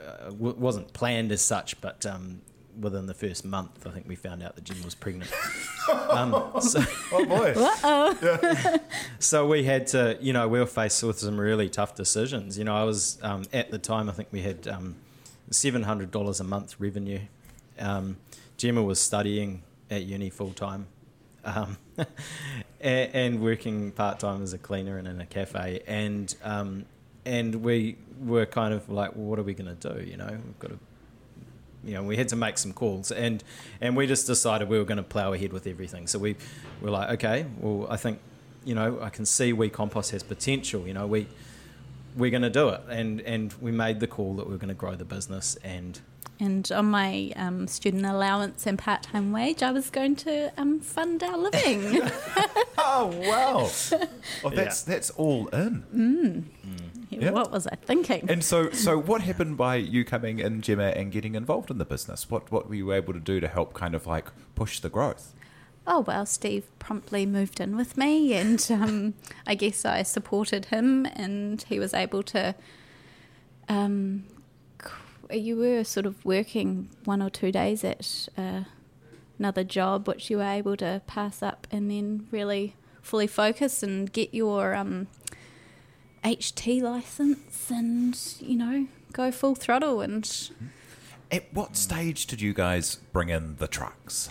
uh, 0.00 0.26
w- 0.26 0.54
wasn't 0.56 0.92
planned 0.92 1.32
as 1.32 1.42
such, 1.42 1.80
but 1.80 2.06
um, 2.06 2.40
within 2.78 3.06
the 3.06 3.14
first 3.14 3.44
month, 3.44 3.86
I 3.86 3.90
think 3.90 4.06
we 4.08 4.16
found 4.16 4.42
out 4.42 4.54
that 4.54 4.64
Gemma 4.64 4.84
was 4.84 4.94
pregnant. 4.94 5.30
um, 6.10 6.52
so, 6.60 6.82
Oh 7.12 7.24
boy! 7.24 7.54
Uh-oh. 7.56 8.78
so 9.18 9.46
we 9.46 9.64
had 9.64 9.86
to, 9.88 10.18
you 10.20 10.32
know, 10.32 10.48
we 10.48 10.58
were 10.58 10.66
faced 10.66 11.02
with 11.02 11.18
some 11.18 11.38
really 11.38 11.68
tough 11.68 11.94
decisions. 11.94 12.58
You 12.58 12.64
know, 12.64 12.76
I 12.76 12.84
was 12.84 13.18
um, 13.22 13.44
at 13.52 13.70
the 13.70 13.78
time, 13.78 14.08
I 14.08 14.12
think 14.12 14.28
we 14.32 14.42
had 14.42 14.66
um, 14.68 14.96
seven 15.50 15.82
hundred 15.82 16.10
dollars 16.10 16.40
a 16.40 16.44
month 16.44 16.76
revenue. 16.78 17.20
Um, 17.78 18.16
Gemma 18.56 18.82
was 18.82 19.00
studying 19.00 19.62
at 19.90 20.04
uni 20.04 20.30
full 20.30 20.52
time, 20.52 20.86
um, 21.44 21.76
and, 22.80 23.10
and 23.14 23.40
working 23.40 23.92
part 23.92 24.20
time 24.20 24.42
as 24.42 24.52
a 24.52 24.58
cleaner 24.58 24.98
and 24.98 25.06
in 25.06 25.20
a 25.20 25.26
cafe, 25.26 25.82
and 25.86 26.34
um, 26.42 26.86
and 27.24 27.56
we 27.56 27.96
were 28.20 28.46
kind 28.46 28.74
of 28.74 28.88
like, 28.88 29.16
well, 29.16 29.26
what 29.26 29.38
are 29.38 29.42
we 29.42 29.54
going 29.54 29.76
to 29.76 29.94
do? 29.94 30.02
You 30.04 30.16
know, 30.16 30.30
we've 30.30 30.58
got 30.58 30.70
to 30.70 30.78
you 31.84 31.94
know, 31.94 32.02
we 32.02 32.16
had 32.16 32.28
to 32.28 32.36
make 32.36 32.58
some 32.58 32.72
calls, 32.72 33.10
and 33.10 33.42
and 33.80 33.96
we 33.96 34.06
just 34.06 34.26
decided 34.26 34.68
we 34.68 34.78
were 34.78 34.84
going 34.84 34.96
to 34.98 35.02
plough 35.02 35.32
ahead 35.32 35.52
with 35.52 35.66
everything. 35.66 36.06
So 36.06 36.18
we 36.18 36.36
were 36.80 36.90
like, 36.90 37.10
okay, 37.10 37.46
well, 37.60 37.86
I 37.90 37.96
think, 37.96 38.18
you 38.64 38.74
know, 38.74 38.98
I 39.00 39.10
can 39.10 39.26
see 39.26 39.52
We 39.52 39.68
Compost 39.68 40.10
has 40.12 40.22
potential. 40.22 40.86
You 40.86 40.94
know, 40.94 41.06
we 41.06 41.26
we're 42.16 42.30
going 42.30 42.42
to 42.42 42.50
do 42.50 42.68
it, 42.70 42.80
and 42.88 43.20
and 43.22 43.52
we 43.60 43.72
made 43.72 44.00
the 44.00 44.06
call 44.06 44.34
that 44.36 44.48
we 44.48 44.54
are 44.54 44.58
going 44.58 44.68
to 44.68 44.74
grow 44.74 44.94
the 44.94 45.04
business, 45.04 45.56
and 45.62 46.00
And 46.40 46.70
on 46.72 46.86
my 46.86 47.32
um, 47.36 47.66
student 47.68 48.04
allowance 48.06 48.66
and 48.66 48.78
part 48.78 49.02
time 49.04 49.30
wage, 49.32 49.62
I 49.62 49.70
was 49.70 49.90
going 49.90 50.16
to 50.16 50.52
um, 50.56 50.80
fund 50.80 51.22
our 51.22 51.38
living. 51.38 52.02
Oh 52.76 53.06
wow! 53.06 53.70
Well, 54.42 54.52
that's 54.54 54.82
that's 54.82 55.08
all 55.10 55.46
in. 55.48 55.84
Yeah. 57.24 57.30
What 57.30 57.50
was 57.50 57.66
I 57.66 57.76
thinking? 57.76 58.26
And 58.28 58.44
so, 58.44 58.70
so 58.70 58.98
what 59.10 59.22
happened 59.22 59.56
by 59.56 59.76
you 59.76 60.04
coming 60.04 60.38
in, 60.40 60.60
Gemma, 60.60 60.88
and 60.88 61.12
getting 61.12 61.34
involved 61.34 61.70
in 61.70 61.78
the 61.78 61.84
business? 61.84 62.30
What 62.30 62.50
what 62.50 62.68
were 62.68 62.74
you 62.74 62.92
able 62.92 63.12
to 63.12 63.20
do 63.20 63.40
to 63.40 63.48
help 63.48 63.72
kind 63.72 63.94
of 63.94 64.06
like 64.06 64.26
push 64.54 64.80
the 64.80 64.88
growth? 64.88 65.34
Oh, 65.86 66.00
well, 66.00 66.24
Steve 66.24 66.64
promptly 66.78 67.26
moved 67.26 67.60
in 67.60 67.76
with 67.76 67.96
me, 67.96 68.34
and 68.34 68.66
um, 68.70 69.14
I 69.46 69.54
guess 69.54 69.84
I 69.84 70.02
supported 70.02 70.66
him, 70.66 71.06
and 71.14 71.62
he 71.62 71.78
was 71.78 71.94
able 71.94 72.22
to. 72.24 72.54
Um, 73.68 74.24
you 75.30 75.56
were 75.56 75.84
sort 75.84 76.06
of 76.06 76.22
working 76.24 76.90
one 77.04 77.22
or 77.22 77.30
two 77.30 77.50
days 77.50 77.82
at 77.82 78.28
uh, 78.36 78.64
another 79.38 79.64
job, 79.64 80.06
which 80.06 80.30
you 80.30 80.38
were 80.38 80.44
able 80.44 80.76
to 80.76 81.02
pass 81.06 81.42
up 81.42 81.66
and 81.70 81.90
then 81.90 82.28
really 82.30 82.76
fully 83.02 83.26
focus 83.26 83.82
and 83.82 84.12
get 84.12 84.32
your 84.34 84.74
um, 84.74 85.06
HT 86.24 86.80
license 86.82 87.70
and, 87.70 88.18
you 88.40 88.56
know, 88.56 88.86
go 89.12 89.30
full 89.30 89.54
throttle 89.54 90.00
and 90.00 90.50
At 91.30 91.52
what 91.52 91.76
stage 91.76 92.26
did 92.26 92.40
you 92.40 92.52
guys 92.54 92.96
bring 93.12 93.28
in 93.28 93.56
the 93.56 93.68
trucks? 93.68 94.30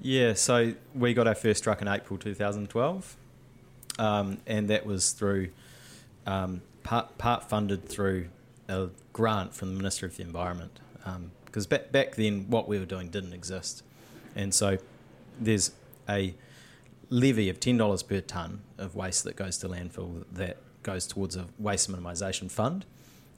Yeah, 0.00 0.34
so 0.34 0.74
we 0.94 1.14
got 1.14 1.28
our 1.28 1.34
first 1.34 1.62
truck 1.62 1.80
in 1.80 1.86
April 1.86 2.18
2012, 2.18 3.16
um, 3.98 4.38
and 4.46 4.68
that 4.68 4.84
was 4.84 5.12
through 5.12 5.50
um, 6.26 6.62
part 6.82 7.18
part 7.18 7.48
funded 7.48 7.88
through 7.88 8.26
a 8.68 8.88
grant 9.12 9.54
from 9.54 9.68
the 9.68 9.76
Ministry 9.76 10.08
of 10.08 10.16
the 10.16 10.24
Environment. 10.24 10.80
Because 11.44 11.68
back 11.68 11.92
back 11.92 12.16
then, 12.16 12.46
what 12.48 12.66
we 12.66 12.80
were 12.80 12.84
doing 12.84 13.10
didn't 13.10 13.32
exist, 13.32 13.84
and 14.34 14.52
so 14.52 14.78
there's 15.38 15.70
a 16.08 16.34
levy 17.08 17.48
of 17.48 17.60
ten 17.60 17.76
dollars 17.76 18.02
per 18.02 18.20
ton 18.20 18.62
of 18.78 18.96
waste 18.96 19.22
that 19.22 19.36
goes 19.36 19.58
to 19.58 19.68
landfill 19.68 20.24
that 20.32 20.56
goes 20.82 21.06
towards 21.06 21.36
a 21.36 21.46
waste 21.58 21.90
minimisation 21.90 22.50
fund, 22.50 22.84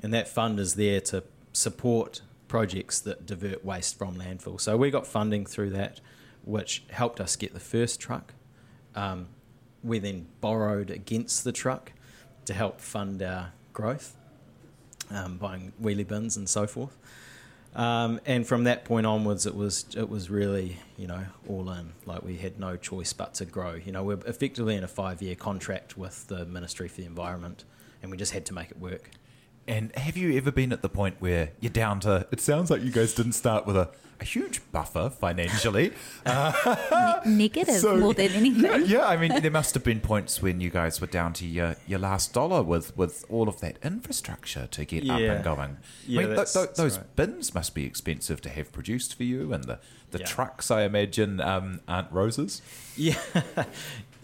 and 0.02 0.12
that 0.12 0.28
fund 0.28 0.58
is 0.60 0.74
there 0.74 1.00
to 1.00 1.24
support 1.52 2.22
projects 2.48 3.00
that 3.00 3.26
divert 3.26 3.64
waste 3.64 3.96
from 3.98 4.16
landfill. 4.16 4.60
So 4.60 4.76
we 4.76 4.90
got 4.90 5.06
funding 5.06 5.46
through 5.46 5.70
that, 5.70 6.00
which 6.44 6.84
helped 6.90 7.20
us 7.20 7.36
get 7.36 7.54
the 7.54 7.60
first 7.60 8.00
truck. 8.00 8.34
Um, 8.94 9.28
we 9.82 9.98
then 9.98 10.26
borrowed 10.40 10.90
against 10.90 11.44
the 11.44 11.52
truck 11.52 11.92
to 12.46 12.54
help 12.54 12.80
fund 12.80 13.22
our 13.22 13.52
growth, 13.72 14.16
um, 15.10 15.36
buying 15.36 15.72
wheelie 15.82 16.06
bins 16.06 16.36
and 16.36 16.48
so 16.48 16.66
forth. 16.66 16.96
Um, 17.75 18.21
and 18.25 18.47
from 18.47 18.64
that 18.64 18.85
point 18.85 19.04
onwards, 19.07 19.47
it 19.47 19.54
was 19.54 19.87
it 19.97 20.09
was 20.09 20.31
really 20.31 20.78
you 20.97 21.07
know 21.07 21.25
all 21.49 21.71
in. 21.71 21.93
Like 22.07 22.23
we 22.23 22.37
had 22.37 22.59
no 22.59 22.76
choice 22.76 23.12
but 23.12 23.35
to 23.35 23.45
grow. 23.45 23.75
You 23.75 23.93
know, 23.93 24.04
we're 24.04 24.21
effectively 24.26 24.76
in 24.76 24.85
a 24.85 24.88
five 24.88 25.21
year 25.21 25.35
contract 25.35 25.99
with 25.99 26.28
the 26.28 26.45
Ministry 26.47 26.88
for 26.88 27.00
the 27.00 27.07
Environment, 27.07 27.64
and 28.02 28.11
we 28.11 28.16
just 28.16 28.33
had 28.33 28.47
to 28.47 28.54
make 28.54 28.71
it 28.71 28.78
work. 28.78 29.11
And 29.66 29.94
have 29.97 30.16
you 30.16 30.37
ever 30.37 30.52
been 30.52 30.73
at 30.73 30.83
the 30.83 30.88
point 30.88 31.16
where 31.21 31.50
you're 31.61 31.71
down 31.73 32.00
to? 32.00 32.26
It 32.30 32.40
sounds 32.40 32.71
like 32.71 32.83
you 32.83 32.90
guys 32.90 33.14
didn't 33.14 33.33
start 33.33 33.66
with 33.66 33.76
a, 33.76 33.88
a 34.21 34.25
huge 34.25 34.61
buffer 34.73 35.09
financially. 35.11 35.92
negative 37.26 37.75
So- 37.76 37.97
more 37.97 38.14
than 38.14 38.30
anything. 38.33 38.62
yeah, 38.64 38.76
yeah, 38.76 39.06
I 39.06 39.16
mean, 39.16 39.40
there 39.40 39.50
must 39.50 39.75
have 39.75 39.85
been 39.85 40.00
points 40.00 40.42
when 40.42 40.61
you 40.61 40.71
guys 40.71 41.00
were 41.00 41.06
down 41.06 41.33
to 41.35 41.47
your, 41.47 41.76
your 41.87 41.99
last 41.99 42.33
dollar 42.33 42.62
with, 42.62 42.97
with 42.97 43.25
all 43.28 43.49
of 43.49 43.61
that 43.61 43.78
infrastructure 43.83 44.66
to 44.71 44.85
get 44.85 45.09
up 45.09 45.18
and 45.21 45.42
going. 45.44 45.76
Yeah, 46.06 46.21
I 46.21 46.26
mean, 46.26 46.37
th- 46.37 46.52
th- 46.52 46.68
those 46.76 46.99
right. 46.99 47.16
bins 47.16 47.54
must 47.54 47.75
be 47.75 47.85
expensive 47.87 48.40
to 48.42 48.49
have 48.50 48.73
produced 48.73 49.14
for 49.16 49.23
you, 49.25 49.52
and 49.52 49.64
the, 49.64 49.78
the 50.11 50.18
Yeah. 50.21 50.26
trucks, 50.26 50.71
I 50.71 50.83
imagine, 50.83 51.40
um, 51.40 51.80
aren't 51.88 52.12
roses. 52.12 52.61
Yeah, 52.97 53.16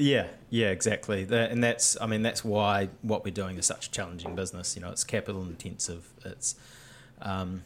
yeah, 0.00 0.26
yeah, 0.48 0.70
exactly. 0.70 1.24
That, 1.24 1.50
and 1.50 1.62
that's, 1.62 1.96
I 2.00 2.06
mean, 2.06 2.22
that's 2.22 2.44
why 2.44 2.88
what 3.02 3.24
we're 3.24 3.30
doing 3.32 3.56
is 3.58 3.66
such 3.66 3.88
a 3.88 3.90
challenging 3.90 4.34
business. 4.34 4.74
You 4.76 4.82
know, 4.82 4.90
it's 4.90 5.04
capital 5.04 5.42
intensive. 5.42 6.10
It's, 6.24 6.54
um, 7.22 7.62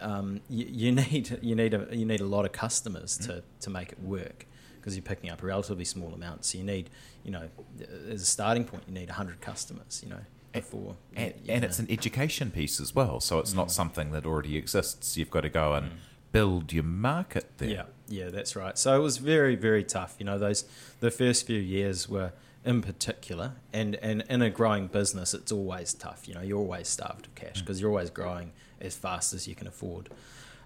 um, 0.00 0.40
you, 0.48 0.66
you 0.70 0.92
need 1.02 1.38
you 1.42 1.54
need 1.54 1.74
a 1.74 1.86
you 1.90 2.04
need 2.04 2.20
a 2.20 2.26
lot 2.26 2.44
of 2.44 2.52
customers 2.52 3.16
to, 3.18 3.42
to 3.60 3.70
make 3.70 3.92
it 3.92 4.00
work 4.02 4.46
because 4.76 4.94
you're 4.96 5.02
picking 5.02 5.30
up 5.30 5.42
a 5.42 5.46
relatively 5.46 5.84
small 5.84 6.12
amounts. 6.14 6.52
So 6.52 6.58
you 6.58 6.64
need, 6.64 6.90
you 7.24 7.30
know, 7.30 7.48
as 8.08 8.22
a 8.22 8.26
starting 8.26 8.64
point, 8.64 8.84
you 8.86 8.94
need 8.94 9.10
hundred 9.10 9.40
customers. 9.40 10.00
You 10.04 10.10
know, 10.10 10.20
before 10.52 10.96
And, 11.14 11.34
you 11.44 11.52
and 11.52 11.62
know. 11.62 11.68
it's 11.68 11.78
an 11.78 11.86
education 11.90 12.50
piece 12.50 12.80
as 12.80 12.94
well, 12.94 13.20
so 13.20 13.38
it's 13.38 13.52
Mm. 13.52 13.56
not 13.56 13.70
something 13.70 14.12
that 14.12 14.24
already 14.26 14.56
exists. 14.56 15.16
You've 15.16 15.30
got 15.30 15.42
to 15.42 15.48
go 15.50 15.74
and 15.74 15.90
build 16.32 16.72
your 16.72 16.84
market 16.84 17.58
there. 17.58 17.68
Yeah, 17.68 17.82
yeah, 18.08 18.30
that's 18.30 18.56
right. 18.56 18.76
So 18.78 18.96
it 18.96 19.02
was 19.02 19.18
very, 19.18 19.54
very 19.54 19.84
tough. 19.84 20.16
You 20.18 20.26
know, 20.26 20.38
those 20.38 20.64
the 21.00 21.10
first 21.10 21.46
few 21.46 21.58
years 21.60 22.08
were 22.08 22.32
in 22.64 22.82
particular, 22.82 23.52
and 23.72 23.94
and 23.96 24.24
in 24.28 24.42
a 24.42 24.50
growing 24.50 24.86
business, 24.86 25.34
it's 25.34 25.52
always 25.52 25.94
tough. 25.94 26.26
You 26.28 26.34
know, 26.34 26.40
you're 26.40 26.58
always 26.58 26.88
starved 26.88 27.26
of 27.26 27.34
cash 27.34 27.60
because 27.60 27.80
you're 27.80 27.90
always 27.90 28.10
growing 28.10 28.52
as 28.80 28.96
fast 28.96 29.32
as 29.34 29.46
you 29.46 29.54
can 29.54 29.66
afford. 29.66 30.08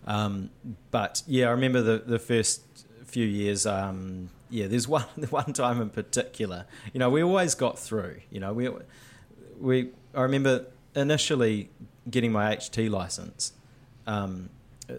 Um, 0.07 0.51
but 0.91 1.23
yeah, 1.27 1.49
I 1.49 1.51
remember 1.51 1.83
the 1.83 1.99
the 1.99 2.19
first 2.19 2.63
few 3.05 3.27
years. 3.27 3.67
Um, 3.67 4.31
yeah, 4.51 4.67
there's 4.67 4.89
one 4.99 5.05
one 5.31 5.53
time 5.53 5.81
in 5.81 5.91
particular. 5.91 6.67
You 6.93 7.01
know, 7.01 7.11
we 7.11 7.23
always 7.23 7.55
got 7.55 7.79
through. 7.79 8.21
You 8.31 8.41
know, 8.41 8.53
we 8.53 8.69
we 9.61 9.91
I 10.15 10.23
remember 10.23 10.67
initially 10.95 11.71
getting 12.11 12.33
my 12.33 12.57
HT 12.57 12.91
license. 12.91 13.53
Um, 14.07 14.51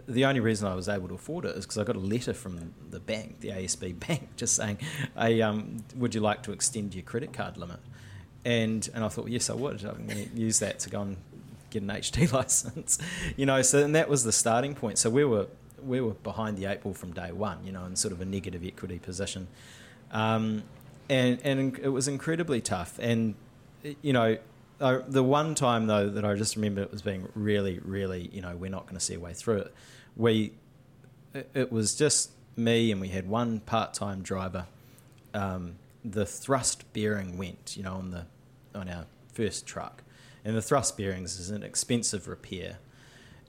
the 0.08 0.26
only 0.26 0.40
reason 0.40 0.68
I 0.68 0.76
was 0.76 0.90
able 0.90 1.08
to 1.10 1.16
afford 1.16 1.46
it 1.46 1.56
is 1.56 1.66
because 1.66 1.78
I 1.78 1.84
got 1.84 1.96
a 1.96 2.00
letter 2.00 2.34
from 2.34 2.74
the 2.90 3.00
bank, 3.00 3.40
the 3.40 3.50
ASB 3.50 4.00
bank, 4.08 4.36
just 4.36 4.56
saying, 4.56 4.80
"Hey, 5.18 5.42
um, 5.42 5.84
would 5.96 6.16
you 6.16 6.22
like 6.22 6.44
to 6.44 6.52
extend 6.52 6.94
your 6.94 7.04
credit 7.04 7.34
card 7.34 7.58
limit?" 7.58 7.80
And 8.46 8.88
and 8.94 9.04
I 9.04 9.10
thought, 9.10 9.30
yes, 9.30 9.50
I 9.50 9.54
would. 9.54 9.84
I'm 9.84 10.08
going 10.08 10.30
to 10.30 10.36
use 10.36 10.60
that 10.60 10.80
to 10.80 10.90
go 10.90 11.02
and 11.02 11.18
get 11.70 11.82
an 11.82 11.90
HT 11.90 12.32
license, 12.34 13.00
you 13.36 13.46
know. 13.46 13.62
So 13.62 13.84
and 13.84 13.96
that 13.96 14.10
was 14.10 14.24
the 14.24 14.32
starting 14.32 14.76
point. 14.76 14.98
So 14.98 15.10
we 15.10 15.24
were 15.26 15.48
we 15.86 16.02
were 16.02 16.14
behind 16.14 16.58
the 16.58 16.66
eight 16.66 16.82
ball 16.82 16.94
from 16.94 17.14
day 17.14 17.32
one, 17.32 17.64
you 17.66 17.72
know, 17.72 17.86
in 17.86 17.96
sort 17.96 18.14
of 18.14 18.22
a 18.22 18.26
negative 18.26 18.64
equity 18.64 19.00
position, 19.00 19.48
um, 20.12 20.64
and 21.10 21.40
and 21.44 21.78
it 21.80 21.90
was 21.90 22.08
incredibly 22.08 22.62
tough. 22.62 23.00
And 23.00 23.36
you 24.02 24.14
know, 24.14 24.38
I, 24.84 25.02
the 25.08 25.24
one 25.24 25.56
time 25.56 25.88
though 25.88 26.10
that 26.10 26.26
I 26.26 26.36
just 26.36 26.56
remember 26.56 26.82
it 26.82 26.92
was 26.92 27.02
being 27.02 27.30
really, 27.36 27.80
really, 27.80 28.30
you 28.34 28.42
know, 28.42 28.56
we're 28.56 28.70
not 28.70 28.84
going 28.84 28.96
to 28.96 29.00
see 29.00 29.14
a 29.16 29.20
way 29.20 29.34
through 29.34 29.60
it. 29.60 29.74
We, 30.16 30.54
it, 31.34 31.50
it 31.54 31.72
was 31.72 31.96
just 31.96 32.32
me, 32.56 32.92
and 32.92 33.02
we 33.02 33.08
had 33.08 33.28
one 33.28 33.62
part-time 33.62 34.22
driver. 34.22 34.66
Um, 35.34 35.76
the 36.06 36.26
thrust 36.26 36.92
bearing 36.94 37.38
went, 37.38 37.76
you 37.78 37.84
know, 37.84 37.94
on 37.94 38.12
the 38.12 38.26
on 38.76 38.90
our 38.90 39.06
first 39.32 39.66
truck, 39.66 40.04
and 40.44 40.56
the 40.56 40.62
thrust 40.62 40.98
bearings 40.98 41.40
is 41.40 41.50
an 41.50 41.64
expensive 41.64 42.28
repair, 42.28 42.78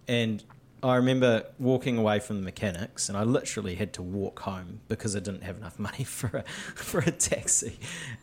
and 0.07 0.45
I 0.91 0.97
remember 0.97 1.47
walking 1.59 1.97
away 1.97 2.21
from 2.21 2.37
the 2.37 2.43
mechanics, 2.43 3.09
and 3.09 3.17
I 3.17 3.25
literally 3.25 3.75
had 3.77 3.95
to 3.95 4.03
walk 4.03 4.41
home 4.41 4.81
because 4.89 5.17
I 5.17 5.21
didn't 5.21 5.43
have 5.43 5.57
enough 5.57 5.79
money 5.79 6.05
for 6.05 6.39
a 6.39 6.43
for 6.75 7.01
a 7.01 7.11
taxi, 7.11 7.79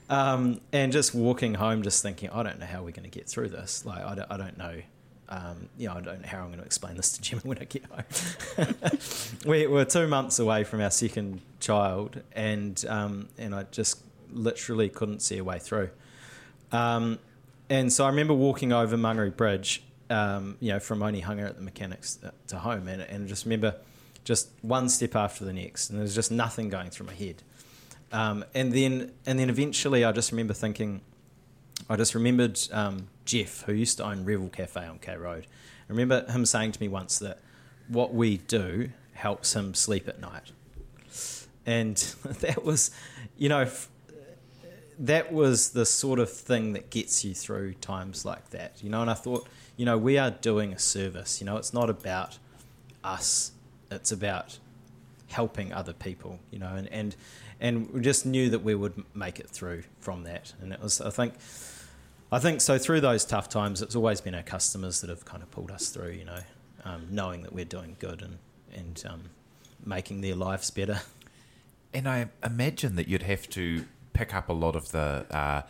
um, 0.09 0.61
and 0.71 0.91
just 0.91 1.15
walking 1.15 1.55
home, 1.55 1.81
just 1.81 2.03
thinking, 2.03 2.29
I 2.29 2.43
don't 2.43 2.59
know 2.59 2.67
how 2.67 2.83
we're 2.83 2.91
going 2.91 3.09
to 3.09 3.09
get 3.09 3.27
through 3.27 3.49
this. 3.49 3.85
Like, 3.85 4.05
I 4.05 4.15
don't, 4.15 4.31
I 4.31 4.37
don't 4.37 4.57
know. 4.57 4.81
Um, 5.29 5.69
you 5.77 5.87
know, 5.87 5.95
I 5.95 6.01
don't 6.01 6.21
know 6.21 6.27
how 6.27 6.39
I'm 6.39 6.47
going 6.47 6.59
to 6.59 6.65
explain 6.65 6.97
this 6.97 7.13
to 7.13 7.21
Gem 7.21 7.39
when 7.43 7.57
I 7.57 7.63
get 7.63 7.85
home. 7.85 8.75
we, 9.45 9.65
we're 9.65 9.85
two 9.85 10.07
months 10.07 10.37
away 10.39 10.63
from 10.63 10.81
our 10.81 10.91
second 10.91 11.41
child, 11.59 12.21
and 12.33 12.83
um, 12.87 13.27
and 13.39 13.55
I 13.55 13.63
just 13.71 14.01
literally 14.31 14.89
couldn't 14.89 15.21
see 15.21 15.39
a 15.39 15.43
way 15.43 15.57
through. 15.57 15.89
Um, 16.71 17.17
and 17.69 17.91
so 17.91 18.05
I 18.05 18.09
remember 18.09 18.33
walking 18.33 18.71
over 18.71 18.97
Mangere 18.97 19.35
Bridge 19.35 19.83
um, 20.11 20.57
you 20.59 20.73
know, 20.73 20.79
from 20.79 20.99
Onehunga 20.99 21.47
at 21.47 21.55
the 21.55 21.61
mechanics 21.61 22.19
to 22.47 22.57
home, 22.57 22.87
and, 22.87 23.01
and 23.01 23.27
just 23.27 23.45
remember 23.45 23.75
just 24.23 24.49
one 24.61 24.89
step 24.89 25.15
after 25.15 25.45
the 25.45 25.53
next, 25.53 25.89
and 25.89 25.99
there's 25.99 26.13
just 26.13 26.31
nothing 26.31 26.69
going 26.69 26.89
through 26.89 27.07
my 27.07 27.13
head. 27.13 27.41
Um, 28.11 28.43
and 28.53 28.73
then 28.73 29.11
and 29.25 29.39
then 29.39 29.49
eventually, 29.49 30.03
I 30.03 30.11
just 30.11 30.31
remember 30.31 30.53
thinking, 30.53 31.01
I 31.89 31.95
just 31.95 32.13
remembered 32.13 32.59
um, 32.71 33.07
Jeff, 33.25 33.61
who 33.63 33.73
used 33.73 33.97
to 33.97 34.05
own 34.05 34.25
Revel 34.25 34.49
Cafe 34.49 34.85
on 34.85 34.99
K 34.99 35.15
Road. 35.15 35.47
I 35.47 35.91
remember 35.91 36.29
him 36.29 36.45
saying 36.45 36.73
to 36.73 36.81
me 36.81 36.87
once 36.87 37.19
that 37.19 37.39
what 37.87 38.13
we 38.13 38.37
do 38.37 38.89
helps 39.13 39.55
him 39.55 39.73
sleep 39.73 40.07
at 40.07 40.19
night, 40.19 40.51
and 41.65 41.95
that 42.41 42.63
was, 42.65 42.91
you 43.37 43.49
know. 43.49 43.67
that 44.99 45.33
was 45.33 45.71
the 45.71 45.83
sort 45.83 46.19
of 46.19 46.29
thing 46.29 46.73
that 46.73 46.91
gets 46.91 47.25
you 47.25 47.33
through 47.33 47.73
times 47.73 48.23
like 48.23 48.51
that, 48.51 48.83
you 48.83 48.89
know. 48.89 49.01
And 49.01 49.09
I 49.09 49.15
thought, 49.15 49.47
you 49.81 49.85
know, 49.85 49.97
we 49.97 50.19
are 50.19 50.29
doing 50.29 50.73
a 50.73 50.77
service. 50.77 51.41
You 51.41 51.47
know, 51.47 51.57
it's 51.57 51.73
not 51.73 51.89
about 51.89 52.37
us. 53.03 53.51
It's 53.89 54.11
about 54.11 54.59
helping 55.29 55.73
other 55.73 55.91
people. 55.91 56.37
You 56.51 56.59
know, 56.59 56.75
and 56.75 56.87
and 56.89 57.15
and 57.59 57.89
we 57.89 58.01
just 58.01 58.23
knew 58.23 58.51
that 58.51 58.59
we 58.59 58.75
would 58.75 59.03
make 59.15 59.39
it 59.39 59.49
through 59.49 59.81
from 59.99 60.21
that. 60.25 60.53
And 60.61 60.71
it 60.71 60.79
was, 60.79 61.01
I 61.01 61.09
think, 61.09 61.33
I 62.31 62.37
think 62.37 62.61
so. 62.61 62.77
Through 62.77 63.01
those 63.01 63.25
tough 63.25 63.49
times, 63.49 63.81
it's 63.81 63.95
always 63.95 64.21
been 64.21 64.35
our 64.35 64.43
customers 64.43 65.01
that 65.01 65.09
have 65.09 65.25
kind 65.25 65.41
of 65.41 65.49
pulled 65.49 65.71
us 65.71 65.89
through. 65.89 66.11
You 66.11 66.25
know, 66.25 66.39
um, 66.85 67.07
knowing 67.09 67.41
that 67.41 67.51
we're 67.51 67.65
doing 67.65 67.95
good 67.97 68.21
and 68.21 68.37
and 68.75 69.03
um, 69.09 69.21
making 69.83 70.21
their 70.21 70.35
lives 70.35 70.69
better. 70.69 71.01
And 71.91 72.07
I 72.07 72.29
imagine 72.43 72.97
that 72.97 73.07
you'd 73.07 73.23
have 73.23 73.49
to 73.49 73.85
pick 74.13 74.35
up 74.35 74.47
a 74.47 74.53
lot 74.53 74.75
of 74.75 74.91
the. 74.91 75.25
Uh, 75.31 75.63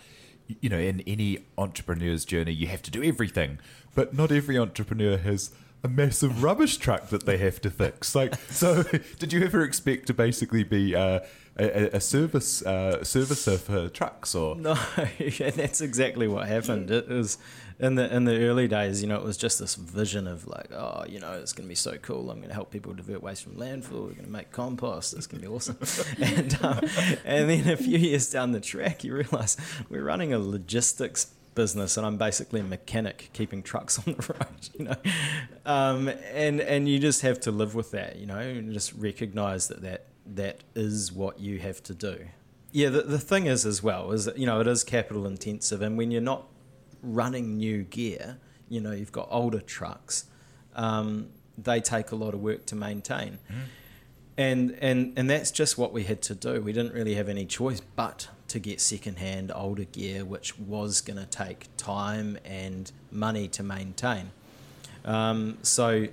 you 0.61 0.69
know, 0.69 0.79
in 0.79 1.01
any 1.01 1.39
entrepreneur's 1.57 2.25
journey, 2.25 2.51
you 2.51 2.67
have 2.67 2.81
to 2.83 2.91
do 2.91 3.03
everything 3.03 3.59
but 3.95 4.13
not 4.13 4.31
every 4.31 4.57
entrepreneur 4.57 5.17
has 5.17 5.51
a 5.83 5.87
massive 5.87 6.43
rubbish 6.43 6.77
truck 6.77 7.09
that 7.09 7.25
they 7.25 7.37
have 7.37 7.59
to 7.61 7.69
fix. 7.69 8.13
Like, 8.13 8.35
so 8.49 8.83
did 9.19 9.33
you 9.33 9.43
ever 9.43 9.63
expect 9.63 10.07
to 10.07 10.13
basically 10.13 10.63
be 10.63 10.95
uh, 10.95 11.21
a, 11.57 11.95
a, 11.95 12.01
service 12.01 12.65
uh, 12.65 12.99
servicer 13.01 13.59
for 13.59 13.89
trucks, 13.89 14.33
or 14.35 14.55
no? 14.55 14.77
yeah, 15.19 15.49
that's 15.49 15.81
exactly 15.81 16.27
what 16.27 16.47
happened. 16.47 16.89
It 16.89 17.09
was 17.09 17.37
in 17.79 17.95
the 17.95 18.13
in 18.13 18.25
the 18.25 18.45
early 18.45 18.67
days. 18.67 19.01
You 19.01 19.09
know, 19.09 19.17
it 19.17 19.23
was 19.23 19.37
just 19.37 19.59
this 19.59 19.75
vision 19.75 20.27
of 20.27 20.47
like, 20.47 20.71
oh, 20.71 21.03
you 21.07 21.19
know, 21.19 21.33
it's 21.33 21.53
going 21.53 21.65
to 21.65 21.69
be 21.69 21.75
so 21.75 21.97
cool. 21.97 22.31
I'm 22.31 22.37
going 22.37 22.49
to 22.49 22.53
help 22.53 22.71
people 22.71 22.93
divert 22.93 23.21
waste 23.21 23.43
from 23.43 23.55
landfill. 23.55 24.07
We're 24.07 24.13
going 24.13 24.25
to 24.25 24.31
make 24.31 24.51
compost. 24.51 25.13
It's 25.13 25.27
going 25.27 25.41
to 25.41 25.47
be 25.47 25.53
awesome. 25.53 25.77
and 26.21 26.57
um, 26.63 26.79
and 27.25 27.49
then 27.49 27.69
a 27.69 27.77
few 27.77 27.97
years 27.97 28.29
down 28.29 28.51
the 28.51 28.61
track, 28.61 29.03
you 29.03 29.13
realise 29.13 29.57
we're 29.89 30.03
running 30.03 30.33
a 30.33 30.39
logistics 30.39 31.31
business 31.55 31.97
and 31.97 32.05
I'm 32.05 32.17
basically 32.17 32.61
a 32.61 32.63
mechanic 32.63 33.29
keeping 33.33 33.61
trucks 33.61 33.99
on 34.07 34.15
the 34.15 34.33
road, 34.33 34.69
you 34.77 34.85
know. 34.85 34.95
Um, 35.65 36.07
and 36.33 36.61
and 36.61 36.87
you 36.87 36.99
just 36.99 37.21
have 37.21 37.39
to 37.41 37.51
live 37.51 37.75
with 37.75 37.91
that, 37.91 38.17
you 38.17 38.25
know, 38.25 38.39
and 38.39 38.73
just 38.73 38.93
recognize 38.93 39.67
that 39.67 39.81
that, 39.81 40.05
that 40.25 40.63
is 40.75 41.11
what 41.11 41.39
you 41.39 41.59
have 41.59 41.81
to 41.83 41.93
do. 41.93 42.27
Yeah, 42.71 42.89
the, 42.89 43.01
the 43.01 43.19
thing 43.19 43.47
is 43.47 43.65
as 43.65 43.83
well 43.83 44.11
is 44.11 44.25
that, 44.25 44.37
you 44.37 44.45
know, 44.45 44.61
it 44.61 44.67
is 44.67 44.83
capital 44.83 45.25
intensive 45.25 45.81
and 45.81 45.97
when 45.97 46.11
you're 46.11 46.21
not 46.21 46.47
running 47.01 47.57
new 47.57 47.83
gear, 47.83 48.37
you 48.69 48.79
know, 48.79 48.91
you've 48.91 49.11
got 49.11 49.27
older 49.29 49.59
trucks, 49.59 50.25
um, 50.75 51.29
they 51.57 51.81
take 51.81 52.11
a 52.11 52.15
lot 52.15 52.33
of 52.33 52.41
work 52.41 52.65
to 52.67 52.75
maintain. 52.75 53.39
Mm. 53.49 53.55
And, 54.37 54.77
and 54.81 55.13
and 55.17 55.29
that's 55.29 55.51
just 55.51 55.77
what 55.77 55.91
we 55.91 56.05
had 56.05 56.21
to 56.23 56.33
do. 56.33 56.61
We 56.61 56.71
didn't 56.71 56.93
really 56.93 57.15
have 57.15 57.27
any 57.27 57.45
choice 57.45 57.81
but 57.81 58.29
to 58.47 58.59
get 58.59 58.79
secondhand 58.79 59.51
older 59.53 59.83
gear, 59.83 60.25
which 60.25 60.57
was 60.57 61.01
going 61.01 61.19
to 61.19 61.25
take 61.25 61.67
time 61.77 62.37
and 62.45 62.91
money 63.11 63.47
to 63.49 63.61
maintain. 63.61 64.31
Um, 65.03 65.57
so 65.61 66.07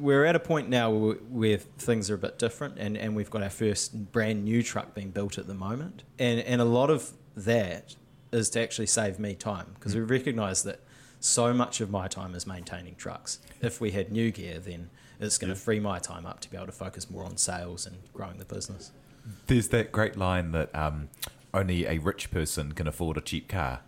we're 0.00 0.24
at 0.24 0.36
a 0.36 0.40
point 0.40 0.68
now 0.68 0.90
where, 0.90 1.14
where, 1.14 1.58
things 1.58 2.10
are 2.10 2.14
a 2.14 2.18
bit 2.18 2.38
different, 2.38 2.78
and, 2.78 2.96
and 2.96 3.16
we've 3.16 3.30
got 3.30 3.42
our 3.42 3.50
first 3.50 4.12
brand 4.12 4.44
new 4.44 4.62
truck 4.62 4.94
being 4.94 5.10
built 5.10 5.38
at 5.38 5.46
the 5.46 5.54
moment. 5.54 6.02
And, 6.18 6.40
and 6.40 6.60
a 6.60 6.64
lot 6.64 6.90
of 6.90 7.12
that 7.36 7.96
is 8.32 8.50
to 8.50 8.60
actually 8.60 8.86
save 8.86 9.18
me 9.18 9.34
time 9.34 9.66
because 9.74 9.94
mm. 9.94 9.96
we 9.96 10.02
recognise 10.02 10.62
that 10.64 10.80
so 11.20 11.52
much 11.52 11.80
of 11.80 11.90
my 11.90 12.08
time 12.08 12.34
is 12.34 12.46
maintaining 12.46 12.94
trucks. 12.96 13.38
If 13.60 13.80
we 13.80 13.92
had 13.92 14.12
new 14.12 14.30
gear, 14.30 14.58
then 14.58 14.90
it's 15.18 15.38
going 15.38 15.52
to 15.52 15.58
free 15.58 15.80
my 15.80 15.98
time 15.98 16.26
up 16.26 16.40
to 16.40 16.50
be 16.50 16.56
able 16.56 16.66
to 16.66 16.72
focus 16.72 17.10
more 17.10 17.24
on 17.24 17.36
sales 17.36 17.86
and 17.86 17.96
growing 18.12 18.38
the 18.38 18.44
business 18.44 18.92
there's 19.46 19.68
that 19.68 19.92
great 19.92 20.16
line 20.16 20.52
that 20.52 20.74
um, 20.74 21.08
only 21.52 21.86
a 21.86 21.98
rich 21.98 22.30
person 22.30 22.72
can 22.72 22.86
afford 22.86 23.16
a 23.16 23.20
cheap 23.20 23.48
car. 23.48 23.80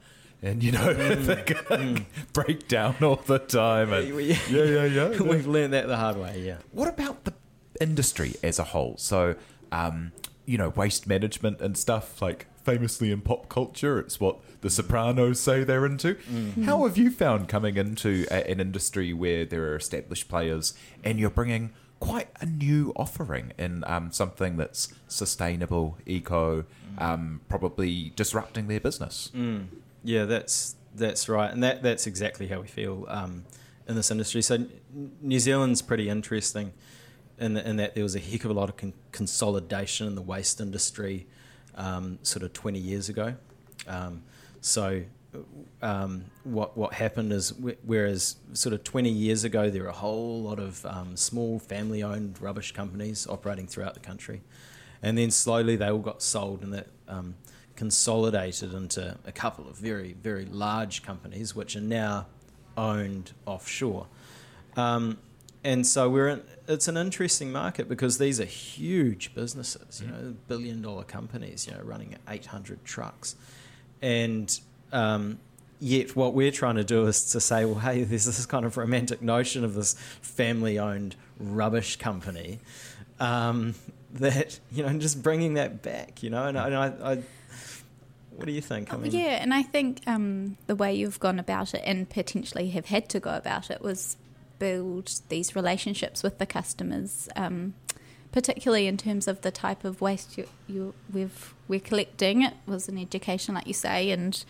And 0.42 0.62
you 0.62 0.72
know 0.72 0.79
mm, 0.94 1.24
they're 1.24 1.44
gonna 1.44 1.83
mm. 1.83 2.05
break 2.33 2.68
down 2.68 2.96
all 3.03 3.16
the 3.16 3.38
time. 3.38 3.92
And, 3.92 4.20
yeah, 4.20 4.37
yeah, 4.48 4.85
yeah. 4.85 5.09
We've 5.20 5.46
learned 5.46 5.72
that 5.72 5.88
the 5.88 5.96
hard 5.96 6.16
way. 6.16 6.42
Yeah. 6.44 6.59
What 6.72 6.88
about 6.88 7.24
the 7.24 7.35
industry 7.81 8.37
as 8.42 8.59
a 8.59 8.64
whole? 8.64 8.96
So, 8.98 9.35
um, 9.72 10.12
you 10.46 10.59
know, 10.59 10.70
waste 10.70 11.07
management 11.07 11.61
and 11.61 11.77
stuff 11.77 12.22
like 12.22 12.46
famously 12.64 13.11
in 13.11 13.22
pop 13.22 13.48
culture, 13.48 13.98
it's 13.98 14.20
what 14.20 14.38
the 14.61 14.70
Sopranos 14.70 15.40
say 15.40 15.64
they're 15.64 15.87
into. 15.87 16.14
Mm. 16.14 16.64
How 16.64 16.87
have 16.87 16.98
you 16.98 17.11
found 17.11 17.48
coming 17.48 17.77
into 17.77 18.27
a, 18.31 18.51
an 18.51 18.61
industry 18.61 19.12
where 19.12 19.44
there 19.44 19.64
are 19.72 19.77
established 19.77 20.29
players 20.29 20.74
and 21.03 21.18
you're 21.18 21.31
bringing 21.31 21.70
quite 21.98 22.29
a 22.40 22.46
new 22.46 22.92
offering 22.94 23.53
in 23.59 23.85
um, 23.87 24.12
something 24.12 24.57
that's 24.57 24.92
sustainable, 25.09 25.98
eco, 26.07 26.64
um, 26.98 27.40
probably 27.48 28.12
disrupting 28.16 28.68
their 28.68 28.81
business. 28.81 29.31
Mm. 29.35 29.66
Yeah, 30.02 30.24
that's 30.24 30.76
that's 30.94 31.28
right, 31.28 31.50
and 31.52 31.62
that 31.62 31.82
that's 31.82 32.06
exactly 32.06 32.46
how 32.46 32.61
we 32.61 32.66
feel 32.66 33.04
um, 33.08 33.44
in 33.87 33.94
this 33.96 34.11
industry. 34.11 34.42
So 34.42 34.66
New 35.20 35.38
Zealand's 35.38 35.82
pretty 35.82 36.08
interesting 36.08 36.72
in, 37.38 37.56
in 37.56 37.76
that 37.76 37.94
there 37.94 38.04
was 38.04 38.14
a 38.14 38.20
heck 38.20 38.44
of 38.44 38.50
a 38.50 38.54
lot 38.54 38.68
of 38.68 38.76
con- 38.76 38.94
consolidation 39.12 40.06
in 40.06 40.14
the 40.14 40.22
waste 40.22 40.61
industry, 40.61 41.26
um, 41.74 42.18
sort 42.22 42.42
of 42.42 42.52
twenty 42.52 42.78
years 42.78 43.08
ago. 43.08 43.34
Um, 43.87 44.22
so 44.61 45.02
um, 45.82 46.24
what 46.44 46.76
what 46.76 46.94
happened 46.94 47.32
is 47.32 47.52
whereas 47.84 48.37
sort 48.52 48.72
of 48.72 48.82
20 48.82 49.11
years 49.11 49.44
ago 49.44 49.68
there 49.70 49.82
were 49.82 49.88
a 49.88 49.92
whole 49.92 50.42
lot 50.42 50.58
of 50.58 50.84
um, 50.87 51.16
small 51.16 51.58
family 51.58 52.02
owned 52.02 52.40
rubbish 52.40 52.72
companies 52.72 53.26
operating 53.26 53.66
throughout 53.66 53.94
the 53.94 54.00
country, 54.00 54.40
and 55.02 55.16
then 55.18 55.30
slowly 55.30 55.76
they 55.76 55.88
all 55.88 55.98
got 55.98 56.22
sold 56.22 56.62
and 56.62 56.72
that 56.72 56.87
um, 57.08 57.34
consolidated 57.78 58.74
into 58.74 59.16
a 59.24 59.30
couple 59.30 59.68
of 59.68 59.76
very 59.76 60.12
very 60.20 60.44
large 60.44 61.04
companies 61.04 61.54
which 61.54 61.76
are 61.76 61.80
now 61.80 62.26
owned 62.76 63.30
offshore. 63.46 64.08
Um, 64.76 65.18
and 65.62 65.86
so 65.86 66.10
we're 66.10 66.28
in, 66.28 66.42
it's 66.66 66.88
an 66.88 66.96
interesting 66.96 67.52
market 67.52 67.88
because 67.88 68.18
these 68.18 68.40
are 68.40 68.44
huge 68.44 69.32
businesses, 69.32 70.00
you 70.00 70.08
mm. 70.08 70.10
know, 70.10 70.34
billion 70.48 70.82
dollar 70.82 71.04
companies, 71.04 71.66
you 71.68 71.72
know, 71.72 71.80
running 71.82 72.16
800 72.28 72.84
trucks, 72.84 73.36
and 74.02 74.60
um, 74.92 75.38
yet, 75.78 76.16
what 76.16 76.34
we're 76.34 76.50
trying 76.50 76.76
to 76.76 76.84
do 76.84 77.06
is 77.06 77.30
to 77.32 77.40
say, 77.40 77.64
well, 77.64 77.76
hey, 77.78 78.02
there's 78.02 78.24
this 78.24 78.44
kind 78.46 78.64
of 78.64 78.76
romantic 78.76 79.22
notion 79.22 79.64
of 79.64 79.74
this 79.74 79.94
family 80.20 80.80
owned 80.80 81.14
rubbish 81.38 81.96
company 81.96 82.58
um, 83.20 83.76
that, 84.14 84.58
you 84.72 84.82
know, 84.82 84.88
and 84.88 85.00
just 85.00 85.22
bringing 85.22 85.54
that 85.54 85.82
back, 85.82 86.22
you 86.22 86.30
know, 86.30 86.46
and, 86.46 86.56
and 86.56 86.74
I, 86.76 87.12
I 87.12 87.22
what 88.38 88.46
do 88.46 88.53
you 88.53 88.61
think? 88.62 88.92
I 88.92 88.96
mean, 88.96 89.12
yeah, 89.12 89.42
and 89.42 89.53
I 89.53 89.62
think 89.62 90.01
um, 90.07 90.57
the 90.66 90.74
way 90.77 90.94
you've 90.94 91.20
gone 91.20 91.38
about 91.38 91.74
it 91.74 91.83
and 91.85 92.09
potentially 92.09 92.70
have 92.70 92.87
had 92.87 93.09
to 93.11 93.20
go 93.20 93.35
about 93.37 93.70
it 93.70 93.83
was 93.83 94.16
build 94.59 95.20
these 95.29 95.55
relationships 95.55 96.22
with 96.22 96.38
the 96.38 96.46
customers, 96.46 97.29
um, 97.37 97.74
particularly 98.33 98.87
in 98.87 98.96
terms 98.96 99.29
of 99.29 99.40
the 99.42 99.51
type 99.51 99.85
of 99.85 100.01
waste 100.01 100.37
you, 100.38 100.48
you 100.66 100.94
we've 101.12 101.55
we're 101.68 101.81
collecting. 101.81 102.42
It 102.42 102.55
was 102.66 102.88
an 102.88 102.96
education, 102.98 103.55
like 103.55 103.66
you 103.66 103.74
say, 103.74 104.11
and 104.11 104.42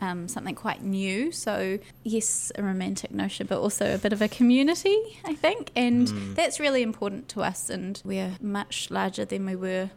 um, 0.00 0.28
something 0.28 0.54
quite 0.54 0.82
new. 0.82 1.30
So, 1.32 1.78
yes, 2.04 2.50
a 2.56 2.62
romantic 2.62 3.10
notion, 3.10 3.46
but 3.46 3.58
also 3.60 3.94
a 3.94 3.98
bit 3.98 4.12
of 4.12 4.22
a 4.22 4.28
community, 4.28 4.96
I 5.24 5.34
think. 5.34 5.70
And 5.76 6.08
Mm. 6.08 6.34
that's 6.36 6.58
really 6.60 6.82
important 6.82 7.28
to 7.30 7.42
us. 7.42 7.68
And 7.68 8.00
we're 8.04 8.36
much 8.40 8.90
larger 8.90 9.24
than 9.26 9.44
we 9.44 9.56
were 9.56 9.90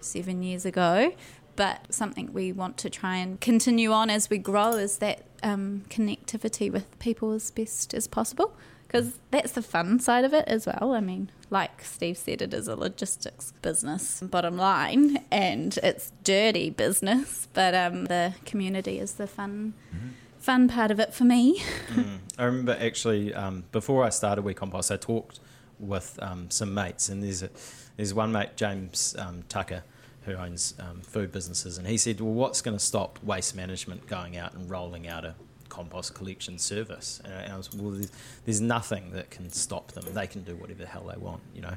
seven 0.00 0.42
years 0.42 0.64
ago. 0.66 1.12
But 1.56 1.92
something 1.92 2.32
we 2.32 2.52
want 2.52 2.76
to 2.78 2.90
try 2.90 3.16
and 3.16 3.40
continue 3.40 3.90
on 3.90 4.10
as 4.10 4.28
we 4.30 4.38
grow 4.38 4.72
is 4.72 4.98
that 4.98 5.22
um, 5.42 5.84
connectivity 5.88 6.70
with 6.70 6.98
people 6.98 7.32
as 7.32 7.50
best 7.50 7.94
as 7.94 8.06
possible. 8.06 8.54
Because 8.86 9.18
that's 9.32 9.52
the 9.52 9.62
fun 9.62 9.98
side 9.98 10.24
of 10.24 10.32
it 10.32 10.44
as 10.46 10.66
well. 10.66 10.94
I 10.94 11.00
mean, 11.00 11.30
like 11.50 11.82
Steve 11.82 12.16
said, 12.16 12.40
it 12.40 12.54
is 12.54 12.68
a 12.68 12.76
logistics 12.76 13.52
business, 13.60 14.20
bottom 14.20 14.56
line, 14.56 15.18
and 15.30 15.76
it's 15.82 16.12
dirty 16.22 16.70
business. 16.70 17.48
But 17.52 17.74
um, 17.74 18.04
the 18.04 18.34
community 18.44 19.00
is 19.00 19.14
the 19.14 19.26
fun, 19.26 19.74
fun 20.38 20.68
part 20.68 20.92
of 20.92 21.00
it 21.00 21.14
for 21.14 21.24
me. 21.24 21.62
I 22.38 22.44
remember 22.44 22.76
actually 22.80 23.34
um, 23.34 23.64
before 23.72 24.04
I 24.04 24.10
started 24.10 24.42
We 24.42 24.54
Compost, 24.54 24.92
I 24.92 24.96
talked 24.96 25.40
with 25.80 26.18
um, 26.22 26.50
some 26.50 26.72
mates, 26.72 27.08
and 27.08 27.22
there's 27.22 27.42
a, 27.42 27.50
there's 27.96 28.14
one 28.14 28.30
mate, 28.30 28.56
James 28.56 29.16
um, 29.18 29.42
Tucker, 29.48 29.82
who 30.26 30.34
owns 30.34 30.74
um, 30.78 31.00
food 31.00 31.32
businesses, 31.32 31.78
and 31.78 31.86
he 31.86 31.96
said, 31.96 32.20
"Well, 32.20 32.34
what's 32.34 32.60
going 32.60 32.76
to 32.76 32.84
stop 32.84 33.18
waste 33.22 33.56
management 33.56 34.06
going 34.06 34.36
out 34.36 34.52
and 34.54 34.68
rolling 34.68 35.08
out 35.08 35.24
a 35.24 35.34
compost 35.68 36.14
collection 36.14 36.58
service?" 36.58 37.20
And 37.24 37.52
I, 37.52 37.56
was, 37.56 37.72
"Well, 37.72 37.92
there's, 37.92 38.12
there's 38.44 38.60
nothing 38.60 39.12
that 39.12 39.30
can 39.30 39.50
stop 39.50 39.92
them. 39.92 40.04
They 40.12 40.26
can 40.26 40.42
do 40.42 40.56
whatever 40.56 40.80
the 40.80 40.88
hell 40.88 41.10
they 41.10 41.18
want, 41.18 41.42
you 41.54 41.62
know." 41.62 41.74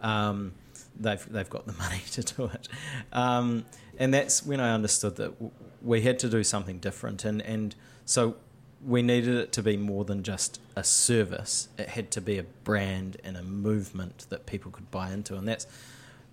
Um, 0.00 0.52
they've 1.00 1.32
they've 1.32 1.50
got 1.50 1.66
the 1.66 1.72
money 1.78 2.02
to 2.12 2.22
do 2.22 2.44
it, 2.46 2.68
um, 3.12 3.64
and 3.98 4.12
that's 4.12 4.44
when 4.44 4.60
I 4.60 4.72
understood 4.72 5.16
that 5.16 5.32
w- 5.32 5.50
we 5.82 6.02
had 6.02 6.18
to 6.20 6.28
do 6.28 6.44
something 6.44 6.78
different, 6.78 7.24
and 7.24 7.40
and 7.42 7.74
so 8.04 8.36
we 8.84 9.02
needed 9.02 9.34
it 9.34 9.52
to 9.52 9.62
be 9.62 9.76
more 9.76 10.04
than 10.04 10.22
just 10.22 10.60
a 10.76 10.84
service. 10.84 11.68
It 11.78 11.88
had 11.88 12.10
to 12.12 12.20
be 12.20 12.38
a 12.38 12.44
brand 12.64 13.16
and 13.24 13.36
a 13.36 13.42
movement 13.42 14.26
that 14.28 14.46
people 14.46 14.70
could 14.70 14.90
buy 14.90 15.10
into, 15.10 15.36
and 15.36 15.48
that's 15.48 15.66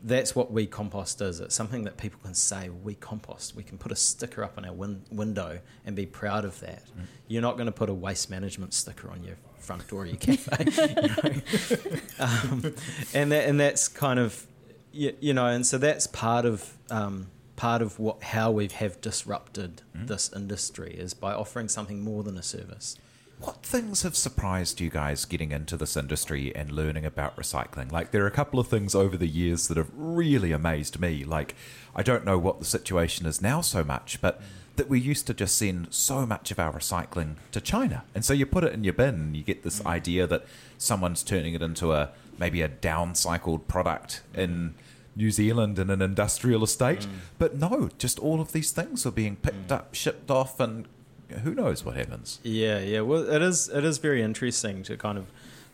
that's 0.05 0.35
what 0.35 0.51
We 0.51 0.67
Compost 0.67 1.19
is. 1.21 1.39
It's 1.39 1.55
something 1.55 1.83
that 1.85 1.97
people 1.97 2.19
can 2.23 2.35
say, 2.35 2.69
We 2.69 2.93
Compost. 2.93 3.55
We 3.55 3.63
can 3.63 3.79
put 3.79 3.91
a 3.91 3.95
sticker 3.95 4.43
up 4.43 4.57
on 4.57 4.63
our 4.63 4.73
win- 4.73 5.03
window 5.11 5.59
and 5.83 5.95
be 5.95 6.05
proud 6.05 6.45
of 6.45 6.59
that. 6.59 6.83
You're 7.27 7.41
not 7.41 7.55
going 7.57 7.65
to 7.65 7.71
put 7.71 7.89
a 7.89 7.93
waste 7.93 8.29
management 8.29 8.73
sticker 8.73 9.09
on 9.09 9.23
your 9.23 9.35
front 9.57 9.87
door 9.87 10.03
of 10.03 10.09
your 10.09 10.17
cafe. 10.19 10.65
you 11.89 12.01
um, 12.19 12.73
and, 13.15 13.31
that, 13.31 13.49
and 13.49 13.59
that's 13.59 13.87
kind 13.87 14.19
of, 14.19 14.45
you, 14.91 15.15
you 15.19 15.33
know, 15.33 15.47
and 15.47 15.65
so 15.65 15.77
that's 15.77 16.07
part 16.07 16.45
of. 16.45 16.77
Um, 16.89 17.27
part 17.55 17.81
of 17.81 17.97
what 17.99 18.21
how 18.21 18.51
we 18.51 18.67
have 18.67 18.99
disrupted 18.99 19.81
this 19.93 20.29
industry 20.35 20.93
is 20.93 21.13
by 21.13 21.33
offering 21.33 21.69
something 21.69 22.01
more 22.01 22.21
than 22.21 22.37
a 22.37 22.43
service. 22.43 22.97
What 23.39 23.63
things 23.63 24.03
have 24.03 24.15
surprised 24.15 24.79
you 24.79 24.89
guys 24.89 25.25
getting 25.25 25.51
into 25.51 25.75
this 25.75 25.97
industry 25.97 26.55
and 26.55 26.71
learning 26.71 27.05
about 27.05 27.35
recycling? 27.35 27.91
Like, 27.91 28.11
there 28.11 28.23
are 28.23 28.27
a 28.27 28.31
couple 28.31 28.59
of 28.59 28.67
things 28.67 28.95
over 28.95 29.17
the 29.17 29.27
years 29.27 29.67
that 29.67 29.77
have 29.77 29.91
really 29.93 30.51
amazed 30.51 30.99
me. 30.99 31.23
Like, 31.25 31.55
I 31.95 32.01
don't 32.01 32.25
know 32.25 32.37
what 32.37 32.59
the 32.59 32.65
situation 32.65 33.25
is 33.25 33.41
now 33.41 33.61
so 33.61 33.83
much, 33.83 34.21
but 34.21 34.41
that 34.77 34.89
we 34.89 34.99
used 34.99 35.27
to 35.27 35.33
just 35.33 35.57
send 35.57 35.93
so 35.93 36.25
much 36.25 36.51
of 36.51 36.59
our 36.59 36.73
recycling 36.73 37.35
to 37.51 37.61
China. 37.61 38.03
And 38.13 38.25
so 38.25 38.33
you 38.33 38.45
put 38.45 38.63
it 38.63 38.73
in 38.73 38.83
your 38.83 38.93
bin 38.93 39.15
and 39.15 39.37
you 39.37 39.43
get 39.43 39.63
this 39.63 39.79
mm. 39.79 39.85
idea 39.85 40.27
that 40.27 40.45
someone's 40.77 41.23
turning 41.23 41.53
it 41.53 41.61
into 41.61 41.93
a 41.93 42.11
maybe 42.37 42.61
a 42.61 42.69
downcycled 42.69 43.67
product 43.67 44.21
in 44.33 44.75
New 45.15 45.31
Zealand 45.31 45.79
in 45.79 45.89
an 45.89 46.01
industrial 46.01 46.63
estate. 46.63 47.01
Mm. 47.01 47.09
But 47.37 47.55
no, 47.55 47.89
just 47.97 48.19
all 48.19 48.41
of 48.41 48.51
these 48.51 48.71
things 48.71 49.05
are 49.05 49.11
being 49.11 49.37
picked 49.37 49.69
mm. 49.69 49.75
up, 49.75 49.95
shipped 49.95 50.29
off, 50.29 50.59
and 50.59 50.87
who 51.29 51.53
knows 51.53 51.83
what 51.83 51.95
happens. 51.95 52.39
Yeah, 52.43 52.79
yeah. 52.79 53.01
Well, 53.01 53.29
it 53.29 53.41
is 53.41 53.69
it 53.69 53.83
is 53.83 53.97
very 53.97 54.21
interesting 54.21 54.83
to 54.83 54.97
kind 54.97 55.17
of 55.17 55.27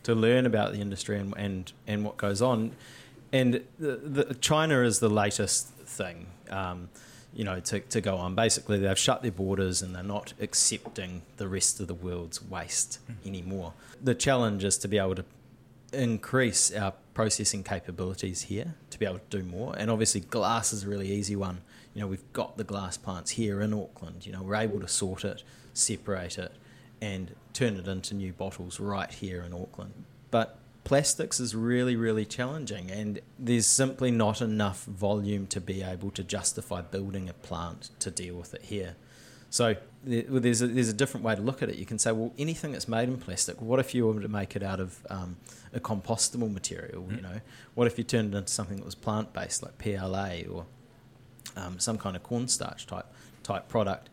to 0.03 0.15
learn 0.15 0.45
about 0.45 0.73
the 0.73 0.79
industry 0.79 1.19
and 1.19 1.33
and, 1.37 1.71
and 1.87 2.05
what 2.05 2.17
goes 2.17 2.41
on. 2.41 2.71
And 3.33 3.63
the, 3.79 3.95
the, 3.95 4.33
China 4.35 4.81
is 4.81 4.99
the 4.99 5.09
latest 5.09 5.69
thing, 5.69 6.27
um, 6.49 6.89
you 7.33 7.45
know, 7.45 7.61
to, 7.61 7.79
to 7.79 8.01
go 8.01 8.17
on. 8.17 8.35
Basically, 8.35 8.77
they've 8.77 8.99
shut 8.99 9.21
their 9.21 9.31
borders 9.31 9.81
and 9.81 9.95
they're 9.95 10.03
not 10.03 10.33
accepting 10.41 11.21
the 11.37 11.47
rest 11.47 11.79
of 11.79 11.87
the 11.87 11.93
world's 11.93 12.43
waste 12.43 12.99
anymore. 13.25 13.71
The 14.03 14.15
challenge 14.15 14.65
is 14.65 14.77
to 14.79 14.89
be 14.89 14.97
able 14.97 15.15
to 15.15 15.25
increase 15.93 16.73
our 16.73 16.93
processing 17.13 17.63
capabilities 17.63 18.43
here 18.43 18.75
to 18.89 18.99
be 18.99 19.05
able 19.05 19.19
to 19.19 19.37
do 19.37 19.43
more. 19.43 19.75
And 19.77 19.89
obviously, 19.89 20.21
glass 20.21 20.73
is 20.73 20.83
a 20.83 20.89
really 20.89 21.11
easy 21.11 21.35
one. 21.35 21.61
You 21.93 22.01
know, 22.01 22.07
we've 22.07 22.33
got 22.33 22.57
the 22.57 22.63
glass 22.63 22.97
plants 22.97 23.31
here 23.31 23.61
in 23.61 23.73
Auckland. 23.73 24.25
You 24.25 24.31
know, 24.31 24.43
we're 24.43 24.55
able 24.55 24.79
to 24.79 24.87
sort 24.87 25.25
it, 25.25 25.43
separate 25.73 26.37
it, 26.37 26.53
and 27.01 27.35
turn 27.53 27.77
it 27.77 27.87
into 27.87 28.13
new 28.13 28.33
bottles 28.33 28.79
right 28.79 29.11
here 29.11 29.41
in 29.41 29.53
Auckland. 29.53 29.93
But 30.29 30.57
plastics 30.83 31.39
is 31.39 31.55
really, 31.55 31.95
really 31.95 32.25
challenging, 32.25 32.89
and 32.89 33.19
there's 33.37 33.67
simply 33.67 34.11
not 34.11 34.41
enough 34.41 34.85
volume 34.85 35.47
to 35.47 35.59
be 35.59 35.83
able 35.83 36.11
to 36.11 36.23
justify 36.23 36.81
building 36.81 37.29
a 37.29 37.33
plant 37.33 37.89
to 37.99 38.09
deal 38.09 38.35
with 38.35 38.53
it 38.53 38.63
here. 38.63 38.95
So 39.49 39.75
there's 40.05 40.61
a, 40.61 40.67
there's 40.67 40.87
a 40.87 40.93
different 40.93 41.25
way 41.25 41.35
to 41.35 41.41
look 41.41 41.61
at 41.61 41.69
it. 41.69 41.75
You 41.75 41.85
can 41.85 41.99
say, 41.99 42.13
well, 42.13 42.33
anything 42.37 42.71
that's 42.71 42.87
made 42.87 43.09
in 43.09 43.17
plastic, 43.17 43.61
what 43.61 43.79
if 43.81 43.93
you 43.93 44.07
were 44.07 44.21
to 44.21 44.29
make 44.29 44.55
it 44.55 44.63
out 44.63 44.79
of 44.79 45.05
um, 45.09 45.35
a 45.73 45.79
compostable 45.81 46.51
material? 46.51 47.05
You 47.11 47.21
know, 47.21 47.41
what 47.75 47.85
if 47.85 47.97
you 47.97 48.05
turned 48.05 48.33
it 48.33 48.37
into 48.37 48.51
something 48.51 48.77
that 48.77 48.85
was 48.85 48.95
plant 48.95 49.33
based, 49.33 49.61
like 49.61 49.77
PLA 49.77 50.49
or 50.49 50.65
um, 51.55 51.79
some 51.79 51.97
kind 51.97 52.15
of 52.15 52.23
cornstarch 52.23 52.87
type 52.87 53.05
type 53.43 53.67
product? 53.67 54.09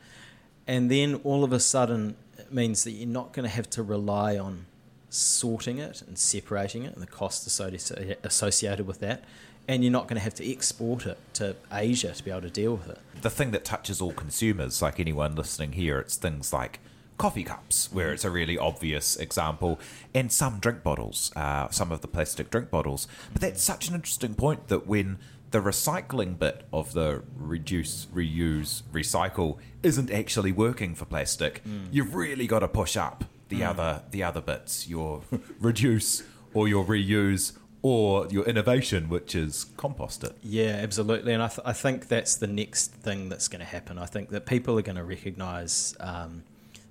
And 0.67 0.91
then 0.91 1.17
all 1.25 1.45
of 1.45 1.53
a 1.53 1.61
sudden, 1.61 2.17
it 2.39 2.53
means 2.53 2.85
that 2.85 2.91
you're 2.93 3.09
not 3.09 3.33
going 3.33 3.45
to 3.45 3.55
have 3.55 3.71
to 3.71 3.83
rely 3.83 4.37
on 4.37 4.67
sorting 5.11 5.79
it 5.79 6.03
and 6.03 6.19
separating 6.19 6.83
it 6.83 6.93
and 6.93 7.03
the 7.03 7.07
cost 7.07 7.49
associ- 7.49 8.17
associated 8.23 8.87
with 8.87 9.01
that. 9.01 9.25
And 9.67 9.83
you're 9.83 9.93
not 9.93 10.09
going 10.09 10.17
to 10.17 10.23
have 10.23 10.35
to 10.35 10.51
export 10.51 11.07
it 11.07 11.19
to 11.35 11.57
Asia 11.73 12.13
to 12.13 12.23
be 12.23 12.31
able 12.31 12.43
to 12.43 12.51
deal 12.51 12.73
with 12.77 12.89
it. 12.89 12.99
the 13.21 13.31
thing 13.31 13.51
that 13.51 13.65
touches 13.65 14.01
all 14.01 14.13
consumers, 14.13 14.81
like 14.81 14.99
anyone 15.01 15.35
listening 15.35 15.73
here, 15.73 15.99
it's 15.99 16.17
things 16.17 16.53
like 16.53 16.81
coffee 17.19 17.43
cups, 17.43 17.93
where 17.93 18.13
it's 18.13 18.25
a 18.25 18.31
really 18.31 18.57
obvious 18.57 19.17
example, 19.17 19.79
and 20.15 20.31
some 20.33 20.59
drink 20.59 20.83
bottles, 20.83 21.33
uh, 21.37 21.69
some 21.71 21.91
of 21.93 22.01
the 22.01 22.09
plastic 22.09 22.49
drink 22.49 22.71
bottles. 22.71 23.09
But 23.33 23.43
that's 23.43 23.63
such 23.63 23.89
an 23.89 23.95
interesting 23.95 24.35
point 24.35 24.69
that 24.69 24.87
when 24.87 25.19
the 25.51 25.61
recycling 25.61 26.39
bit 26.39 26.67
of 26.73 26.93
the 26.93 27.23
reduce, 27.37 28.07
reuse, 28.07 28.83
recycle 28.93 29.59
isn't 29.83 30.11
actually 30.11 30.53
working 30.53 30.95
for 30.95 31.05
plastic, 31.05 31.63
you've 31.91 32.15
really 32.15 32.47
got 32.47 32.61
to 32.61 32.69
push 32.69 32.97
up 32.97 33.25
the 33.49 33.65
other 33.65 34.03
the 34.11 34.23
other 34.23 34.41
bits, 34.41 34.89
your 34.89 35.23
reduce 35.61 36.23
or 36.55 36.69
your 36.69 36.85
reuse 36.85 37.53
or 37.81 38.27
your 38.29 38.45
innovation, 38.45 39.09
which 39.09 39.35
is 39.35 39.67
compost 39.77 40.25
it. 40.25 40.37
Yeah, 40.43 40.81
absolutely. 40.83 41.33
And 41.33 41.43
I, 41.43 41.49
th- 41.49 41.61
I 41.65 41.73
think 41.73 42.09
that's 42.09 42.37
the 42.37 42.47
next 42.47 42.93
thing 42.93 43.29
that's 43.29 43.49
going 43.49 43.61
to 43.61 43.67
happen. 43.67 43.99
I 43.99 44.07
think 44.07 44.31
that 44.31 44.47
people 44.47 44.79
are 44.79 44.83
going 44.83 44.97
to 44.97 45.05
recognise 45.05 45.95
um, 46.01 46.43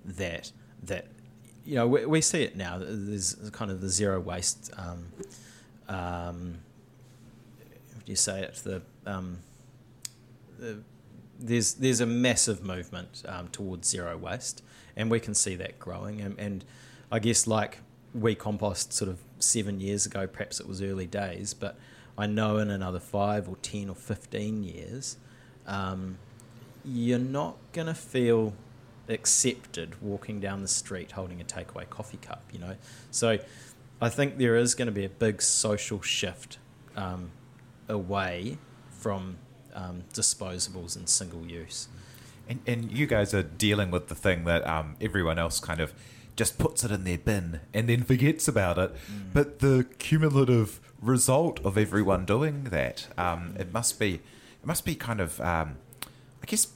that 0.06 0.52
that 0.84 1.06
you 1.65 1.76
know 1.76 1.88
we, 1.88 2.06
we 2.06 2.22
see 2.22 2.43
it 2.43 2.56
now. 2.56 2.80
There's 2.80 3.36
kind 3.52 3.70
of 3.70 3.82
the 3.82 3.89
zero 3.89 4.20
waste. 4.20 4.72
Um, 4.78 5.08
um, 5.89 6.60
you 8.12 8.15
say 8.15 8.41
it? 8.41 8.56
The, 8.63 8.82
um, 9.06 9.39
the 10.60 10.80
there's 11.39 11.76
there's 11.76 12.02
a 12.02 12.06
massive 12.06 12.63
movement 12.63 13.24
um, 13.28 13.48
towards 13.50 13.88
zero 13.88 14.17
waste, 14.17 14.63
and 14.96 15.12
we 15.12 15.20
can 15.20 15.34
see 15.34 15.56
that 15.56 15.80
growing. 15.80 16.22
And, 16.22 16.39
and 16.39 16.65
I 17.12 17.20
guess 17.20 17.46
like 17.48 17.80
we 18.13 18.36
compost 18.36 18.93
sort 18.93 19.10
of 19.10 19.20
seven 19.39 19.80
years 19.80 20.06
ago, 20.06 20.26
perhaps 20.26 20.60
it 20.60 20.67
was 20.67 20.82
early 20.82 21.06
days, 21.06 21.54
but 21.54 21.78
I 22.17 22.26
know 22.26 22.58
in 22.58 22.72
another 22.72 23.00
five 23.00 23.48
or 23.48 23.56
ten 23.58 23.89
or 23.89 23.96
fifteen 23.96 24.63
years, 24.63 25.17
um, 25.67 26.17
you're 26.84 27.20
not 27.20 27.58
gonna 27.74 27.93
feel 27.93 28.54
accepted 29.10 30.02
walking 30.02 30.39
down 30.39 30.62
the 30.62 30.67
street 30.67 31.12
holding 31.12 31.39
a 31.39 31.43
takeaway 31.46 31.89
coffee 31.89 32.17
cup. 32.17 32.43
You 32.52 32.60
know, 32.60 32.76
so 33.12 33.38
I 34.02 34.10
think 34.10 34.38
there 34.38 34.56
is 34.56 34.76
going 34.76 34.88
to 34.88 34.91
be 34.91 35.06
a 35.06 35.10
big 35.10 35.41
social 35.41 36.02
shift 36.02 36.60
um, 36.96 37.32
away 37.89 38.58
from 38.89 39.38
um, 39.73 40.04
disposables 40.13 40.95
and 40.95 41.08
single 41.08 41.45
use. 41.45 41.88
And, 42.50 42.60
and 42.65 42.91
you 42.91 43.06
guys 43.08 43.34
are 43.34 43.43
dealing 43.43 43.91
with 43.91 44.08
the 44.08 44.15
thing 44.15 44.45
that 44.45 44.65
um, 44.67 44.95
everyone 45.02 45.38
else 45.38 45.60
kind 45.60 45.80
of 45.80 45.93
just 46.36 46.58
puts 46.58 46.84
it 46.84 46.91
in 46.91 47.04
their 47.04 47.17
bin 47.17 47.60
and 47.73 47.89
then 47.89 48.04
forgets 48.04 48.47
about 48.47 48.78
it. 48.78 48.95
But 49.34 49.60
the 49.60 49.86
cumulative 50.00 50.80
result 51.02 51.60
of 51.65 51.78
everyone 51.78 52.26
doing 52.26 52.65
that, 52.65 53.08
um, 53.17 53.56
it 53.60 53.73
must 53.73 54.00
be, 54.00 54.15
it 54.15 54.65
must 54.65 54.86
be 54.86 54.95
kind 54.95 55.19
of, 55.19 55.41
um, 55.41 55.78
I 56.06 56.45
guess, 56.45 56.67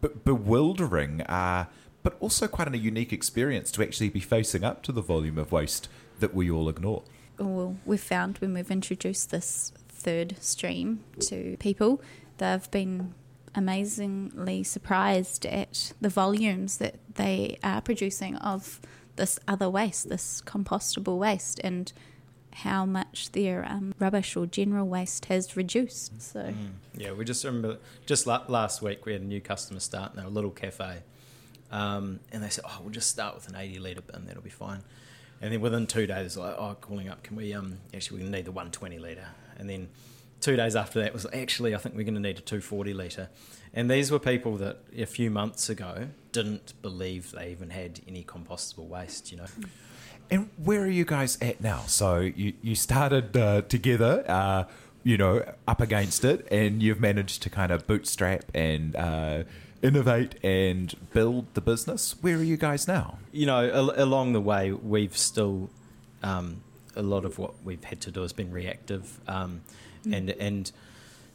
b- 0.00 0.08
bewildering, 0.24 1.22
uh, 1.22 1.66
but 2.02 2.16
also 2.20 2.48
quite 2.48 2.72
a 2.72 2.78
unique 2.78 3.12
experience 3.12 3.70
to 3.72 3.82
actually 3.82 4.08
be 4.08 4.20
facing 4.20 4.64
up 4.64 4.82
to 4.84 4.92
the 4.92 5.02
volume 5.02 5.38
of 5.38 5.52
waste 5.52 5.88
that 6.20 6.34
we 6.34 6.50
all 6.50 6.68
ignore. 6.68 7.02
well, 7.38 7.76
we've 7.84 8.00
found 8.00 8.38
when 8.38 8.54
we've 8.54 8.70
introduced 8.70 9.30
this 9.30 9.72
third 9.98 10.36
stream 10.40 11.04
to 11.20 11.56
people, 11.58 12.00
they've 12.38 12.70
been 12.70 13.14
amazingly 13.54 14.62
surprised 14.62 15.44
at 15.46 15.92
the 16.00 16.08
volumes 16.08 16.78
that 16.78 16.94
they 17.14 17.58
are 17.62 17.80
producing 17.80 18.36
of 18.36 18.80
this 19.16 19.38
other 19.48 19.68
waste, 19.68 20.08
this 20.08 20.42
compostable 20.46 21.18
waste, 21.18 21.60
and 21.64 21.92
how 22.52 22.84
much 22.84 23.32
their 23.32 23.64
um, 23.68 23.94
rubbish 23.98 24.36
or 24.36 24.46
general 24.46 24.86
waste 24.86 25.26
has 25.26 25.56
reduced. 25.56 26.20
So, 26.20 26.40
mm. 26.40 26.70
yeah, 26.94 27.12
we 27.12 27.24
just 27.24 27.44
remember 27.44 27.78
just 28.06 28.26
la- 28.26 28.44
last 28.48 28.80
week 28.80 29.04
we 29.04 29.12
had 29.12 29.22
a 29.22 29.26
new 29.26 29.40
customer 29.40 29.80
start 29.80 30.14
in 30.14 30.20
a 30.20 30.28
little 30.28 30.50
cafe, 30.50 31.02
um, 31.70 32.20
and 32.32 32.42
they 32.42 32.48
said, 32.48 32.64
"Oh, 32.66 32.78
we'll 32.82 32.92
just 32.92 33.10
start 33.10 33.34
with 33.34 33.48
an 33.48 33.56
eighty 33.56 33.78
litre 33.78 34.02
bin. 34.02 34.24
That'll 34.26 34.42
be 34.42 34.50
fine." 34.50 34.82
And 35.40 35.52
then 35.52 35.60
within 35.60 35.86
two 35.86 36.06
days, 36.06 36.36
like, 36.36 36.54
"Oh, 36.58 36.76
calling 36.80 37.08
up, 37.08 37.22
can 37.22 37.36
we 37.36 37.52
um 37.54 37.78
actually 37.94 38.22
we 38.22 38.28
need 38.28 38.44
the 38.44 38.52
one 38.52 38.70
twenty 38.70 38.98
litre?" 38.98 39.28
And 39.58 39.68
then 39.68 39.88
two 40.40 40.56
days 40.56 40.76
after 40.76 41.00
that 41.00 41.12
was 41.12 41.26
actually 41.32 41.74
I 41.74 41.78
think 41.78 41.94
we're 41.94 42.04
going 42.04 42.14
to 42.14 42.20
need 42.20 42.38
a 42.38 42.42
240 42.42 42.94
litre. 42.94 43.28
And 43.74 43.90
these 43.90 44.10
were 44.10 44.18
people 44.18 44.56
that 44.56 44.78
a 44.96 45.06
few 45.06 45.30
months 45.30 45.68
ago 45.68 46.08
didn't 46.32 46.72
believe 46.82 47.32
they 47.32 47.50
even 47.50 47.70
had 47.70 48.00
any 48.08 48.24
compostable 48.24 48.86
waste, 48.86 49.30
you 49.30 49.38
know. 49.38 49.46
And 50.30 50.50
where 50.56 50.82
are 50.82 50.90
you 50.90 51.04
guys 51.04 51.38
at 51.40 51.60
now? 51.60 51.82
So 51.86 52.20
you, 52.20 52.52
you 52.62 52.74
started 52.74 53.36
uh, 53.36 53.62
together, 53.62 54.24
uh, 54.28 54.64
you 55.02 55.16
know, 55.16 55.44
up 55.66 55.80
against 55.80 56.24
it, 56.24 56.46
and 56.50 56.82
you've 56.82 57.00
managed 57.00 57.42
to 57.42 57.50
kind 57.50 57.72
of 57.72 57.86
bootstrap 57.86 58.44
and 58.54 58.94
uh, 58.96 59.44
innovate 59.82 60.34
and 60.42 60.94
build 61.12 61.46
the 61.54 61.60
business. 61.60 62.14
Where 62.20 62.36
are 62.36 62.42
you 62.42 62.56
guys 62.56 62.86
now? 62.86 63.18
You 63.32 63.46
know, 63.46 63.70
al- 63.70 64.02
along 64.02 64.32
the 64.32 64.40
way, 64.40 64.72
we've 64.72 65.16
still, 65.16 65.70
um, 66.22 66.62
a 66.96 67.02
lot 67.02 67.24
of 67.24 67.38
what 67.38 67.54
we've 67.64 67.84
had 67.84 68.00
to 68.02 68.10
do 68.10 68.22
has 68.22 68.32
been 68.32 68.50
reactive. 68.50 69.20
Um, 69.28 69.62
mm. 70.04 70.16
And, 70.16 70.30
and 70.30 70.72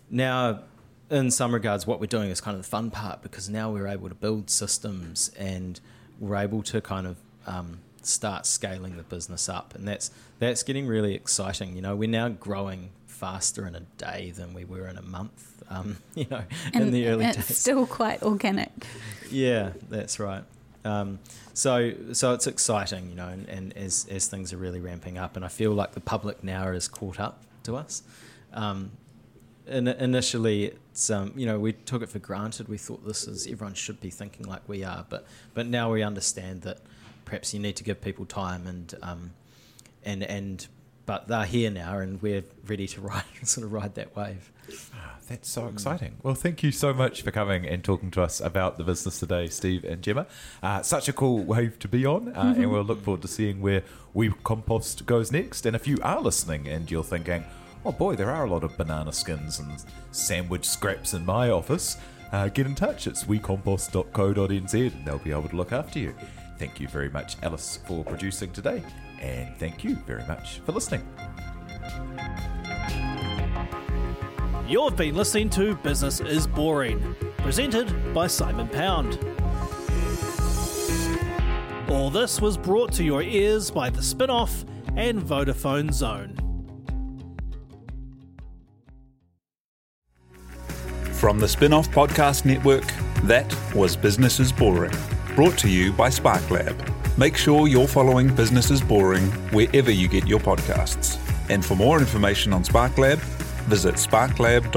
now 0.10 0.62
in 1.10 1.32
some 1.32 1.54
regards, 1.54 1.86
what 1.86 2.00
we're 2.00 2.08
doing 2.08 2.30
is 2.30 2.42
kind 2.42 2.56
of 2.56 2.64
the 2.64 2.70
fun 2.70 2.92
part 2.92 3.22
because 3.22 3.50
now 3.50 3.72
we're 3.72 3.88
able 3.88 4.10
to 4.10 4.16
build 4.16 4.50
systems 4.50 5.32
and 5.38 5.80
we're 6.20 6.38
able 6.38 6.64
to 6.64 6.82
kind 6.82 7.08
of 7.08 7.18
um, 7.46 7.80
start 8.02 8.46
scaling 8.46 8.98
the 8.98 9.04
business 9.04 9.50
up, 9.50 9.76
and 9.76 9.88
that's 9.88 10.12
that's 10.40 10.64
getting 10.64 10.88
really 10.88 11.14
exciting. 11.14 11.76
You 11.76 11.82
know, 11.82 11.96
we're 11.96 12.10
now 12.10 12.30
growing 12.30 12.90
faster 13.08 13.68
in 13.68 13.76
a 13.76 13.82
day 13.98 14.32
than 14.36 14.54
we 14.54 14.66
were 14.66 14.88
in 14.88 14.98
a 14.98 15.02
month. 15.02 15.64
Um, 15.70 15.98
you 16.16 16.26
know, 16.30 16.44
and, 16.74 16.86
in 16.86 16.92
the 16.92 17.08
early 17.08 17.26
it's 17.26 17.48
days, 17.48 17.58
still 17.58 17.86
quite 17.86 18.24
organic. 18.24 18.72
Yeah, 19.30 19.72
that's 19.90 20.20
right. 20.20 20.44
Um, 20.86 21.20
so 21.54 21.94
so 22.12 22.34
it's 22.34 22.48
exciting, 22.48 23.10
you 23.10 23.16
know, 23.16 23.28
and, 23.28 23.48
and, 23.48 23.78
as 23.78 24.06
as 24.10 24.28
things 24.28 24.52
are 24.52 24.58
really 24.58 24.82
ramping 24.82 25.18
up, 25.18 25.36
and 25.36 25.46
I 25.46 25.48
feel 25.48 25.72
like 25.72 25.94
the 25.94 26.02
public 26.02 26.44
now 26.44 26.68
is 26.68 26.88
caught 26.88 27.20
up 27.20 27.44
to 27.64 27.76
us. 27.76 28.04
Um, 28.54 28.92
in, 29.66 29.88
initially, 29.88 30.66
it's 30.66 31.10
um, 31.10 31.32
you 31.36 31.46
know 31.46 31.60
we 31.60 31.74
took 31.74 32.02
it 32.02 32.10
for 32.10 32.20
granted. 32.20 32.68
We 32.68 32.78
thought 32.78 33.06
this 33.06 33.28
is 33.28 33.48
everyone 33.48 33.76
should 33.76 34.02
be 34.02 34.10
thinking 34.10 34.46
like 34.46 34.68
we 34.68 34.84
are, 34.84 35.06
but 35.10 35.26
but 35.54 35.68
now 35.68 35.92
we 35.92 36.04
understand 36.04 36.64
that 36.64 36.80
perhaps 37.26 37.54
you 37.54 37.60
need 37.60 37.76
to 37.78 37.84
give 37.84 38.02
people 38.02 38.26
time 38.26 38.68
and 38.68 38.94
um, 39.02 39.32
and 40.04 40.24
and 40.24 40.68
but 41.06 41.28
they're 41.28 41.46
here 41.46 41.70
now 41.70 42.00
and 42.00 42.22
we're 42.22 42.44
ready 42.68 42.88
to 42.88 43.02
ride 43.12 43.24
sort 43.44 43.66
of 43.66 43.74
ride 43.74 43.96
that 43.96 44.16
wave. 44.16 44.52
Ah, 44.96 45.16
that's 45.28 45.50
so 45.50 45.68
exciting. 45.68 46.16
Well, 46.24 46.36
thank 46.36 46.64
you 46.64 46.72
so 46.72 46.94
much 46.94 47.22
for 47.22 47.32
coming 47.32 47.66
and 47.66 47.84
talking 47.84 48.12
to 48.12 48.22
us 48.22 48.40
about 48.40 48.78
the 48.78 48.84
business 48.84 49.20
today, 49.20 49.48
Steve 49.48 49.84
and 49.84 50.02
Gemma. 50.02 50.28
Uh, 50.62 50.82
such 50.82 51.10
a 51.10 51.14
cool 51.14 51.44
wave 51.44 51.80
to 51.80 51.88
be 51.88 52.06
on, 52.06 52.30
uh, 52.30 52.54
and 52.56 52.72
we'll 52.72 52.84
look 52.84 53.04
forward 53.04 53.22
to 53.24 53.28
seeing 53.28 53.62
where 53.62 53.84
We 54.14 54.32
Compost 54.44 55.06
goes 55.06 55.32
next. 55.32 55.66
And 55.66 55.76
if 55.76 55.88
you 55.88 55.98
are 56.02 56.22
listening 56.22 56.68
and 56.68 56.90
you're 56.90 57.04
thinking, 57.04 57.44
oh 57.86 57.92
boy, 57.92 58.16
there 58.16 58.32
are 58.32 58.46
a 58.46 58.50
lot 58.50 58.64
of 58.64 58.78
banana 58.78 59.12
skins 59.12 59.60
and 59.60 59.84
sandwich 60.12 60.66
scraps 60.66 61.14
in 61.14 61.26
my 61.26 61.50
office, 61.50 61.98
uh, 62.32 62.48
get 62.48 62.66
in 62.66 62.76
touch. 62.76 63.08
It's 63.08 63.26
wecompost.co.nz 63.26 64.74
and 64.74 65.06
they'll 65.06 65.18
be 65.20 65.32
able 65.32 65.50
to 65.50 65.56
look 65.56 65.72
after 65.72 66.00
you. 66.00 66.16
Thank 66.58 66.80
you 66.80 66.88
very 66.88 67.10
much, 67.10 67.36
Alice, 67.44 67.80
for 67.86 68.04
producing 68.04 68.52
today, 68.52 68.84
and 69.24 69.58
thank 69.58 69.84
you 69.84 69.96
very 69.96 70.26
much 70.28 70.60
for 70.60 70.74
listening. 70.74 71.02
You've 74.68 74.96
been 74.96 75.16
listening 75.16 75.50
to 75.52 75.76
Business 75.78 76.20
is 76.20 76.48
Boring, 76.48 77.16
presented 77.38 78.14
by 78.14 78.28
Simon 78.28 78.68
Pound. 78.68 79.20
All 81.90 82.10
this 82.10 82.42
was 82.42 82.58
brought 82.58 82.92
to 82.94 83.04
your 83.04 83.22
ears 83.22 83.72
by 83.72 83.90
The 83.90 84.02
Spinoff 84.02 84.66
and 84.96 85.22
Vodafone 85.22 85.90
Xone. 85.90 86.40
From 91.16 91.40
the 91.40 91.46
Spinoff 91.46 91.88
Podcast 91.88 92.46
Network, 92.46 92.86
that 93.24 93.56
was 93.74 93.96
Business 93.96 94.40
is 94.40 94.52
Boring 94.52 94.94
brought 95.36 95.58
to 95.58 95.70
you 95.70 95.92
by 95.94 96.10
SparkLab. 96.10 97.03
Make 97.16 97.38
sure 97.38 97.68
you're 97.68 97.88
following 97.88 98.34
Business 98.34 98.72
is 98.72 98.82
Boring 98.82 99.26
wherever 99.52 99.92
you 99.92 100.08
get 100.08 100.26
your 100.28 100.40
podcasts. 100.40 101.20
And 101.48 101.64
for 101.64 101.76
more 101.76 102.00
information 102.00 102.54
on 102.54 102.64
SparkLab, 102.64 103.20
visit 103.68 103.96
sparklab.co.nz. 103.96 104.70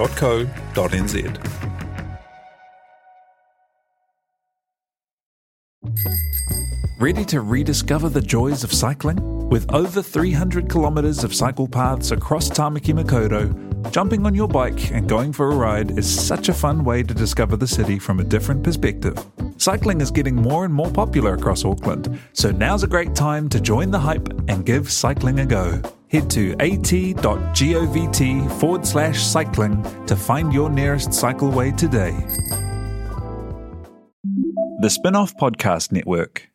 Ready 6.99 7.25
to 7.27 7.40
rediscover 7.40 8.11
the 8.11 8.20
joys 8.20 8.64
of 8.64 8.72
cycling? 8.72 9.49
With 9.49 9.72
over 9.72 10.03
300 10.03 10.68
kilometres 10.70 11.25
of 11.25 11.35
cycle 11.35 11.68
paths 11.68 12.11
across 12.11 12.51
Tamaki 12.51 12.92
Makaurau, 12.92 13.90
jumping 13.92 14.27
on 14.27 14.35
your 14.35 14.49
bike 14.49 14.90
and 14.90 15.09
going 15.09 15.33
for 15.33 15.53
a 15.53 15.55
ride 15.57 15.99
is 15.99 16.07
such 16.07 16.51
a 16.51 16.55
fun 16.55 16.85
way 16.85 17.03
to 17.03 17.14
discover 17.14 17.57
the 17.57 17.66
city 17.66 17.99
from 17.99 18.20
a 18.20 18.25
different 18.25 18.62
perspective. 18.62 19.25
Cycling 19.66 20.00
is 20.00 20.12
getting 20.12 20.37
more 20.37 20.64
and 20.64 20.72
more 20.72 20.92
popular 20.92 21.35
across 21.35 21.64
Auckland, 21.64 22.20
so 22.35 22.52
now's 22.52 22.85
a 22.85 22.87
great 22.87 23.16
time 23.16 23.48
to 23.48 23.59
join 23.59 23.90
the 23.90 23.98
hype 23.98 24.29
and 24.46 24.64
give 24.64 24.92
cycling 24.92 25.40
a 25.40 25.44
go. 25.44 25.83
Head 26.09 26.31
to 26.31 26.52
at.govt 26.61 28.52
forward 28.61 28.87
slash 28.87 29.20
cycling 29.20 29.83
to 30.07 30.14
find 30.14 30.52
your 30.52 30.70
nearest 30.70 31.09
cycleway 31.09 31.76
today. 31.76 32.12
The 34.83 34.87
Spinoff 34.87 35.35
Podcast 35.35 35.90
Network. 35.90 36.48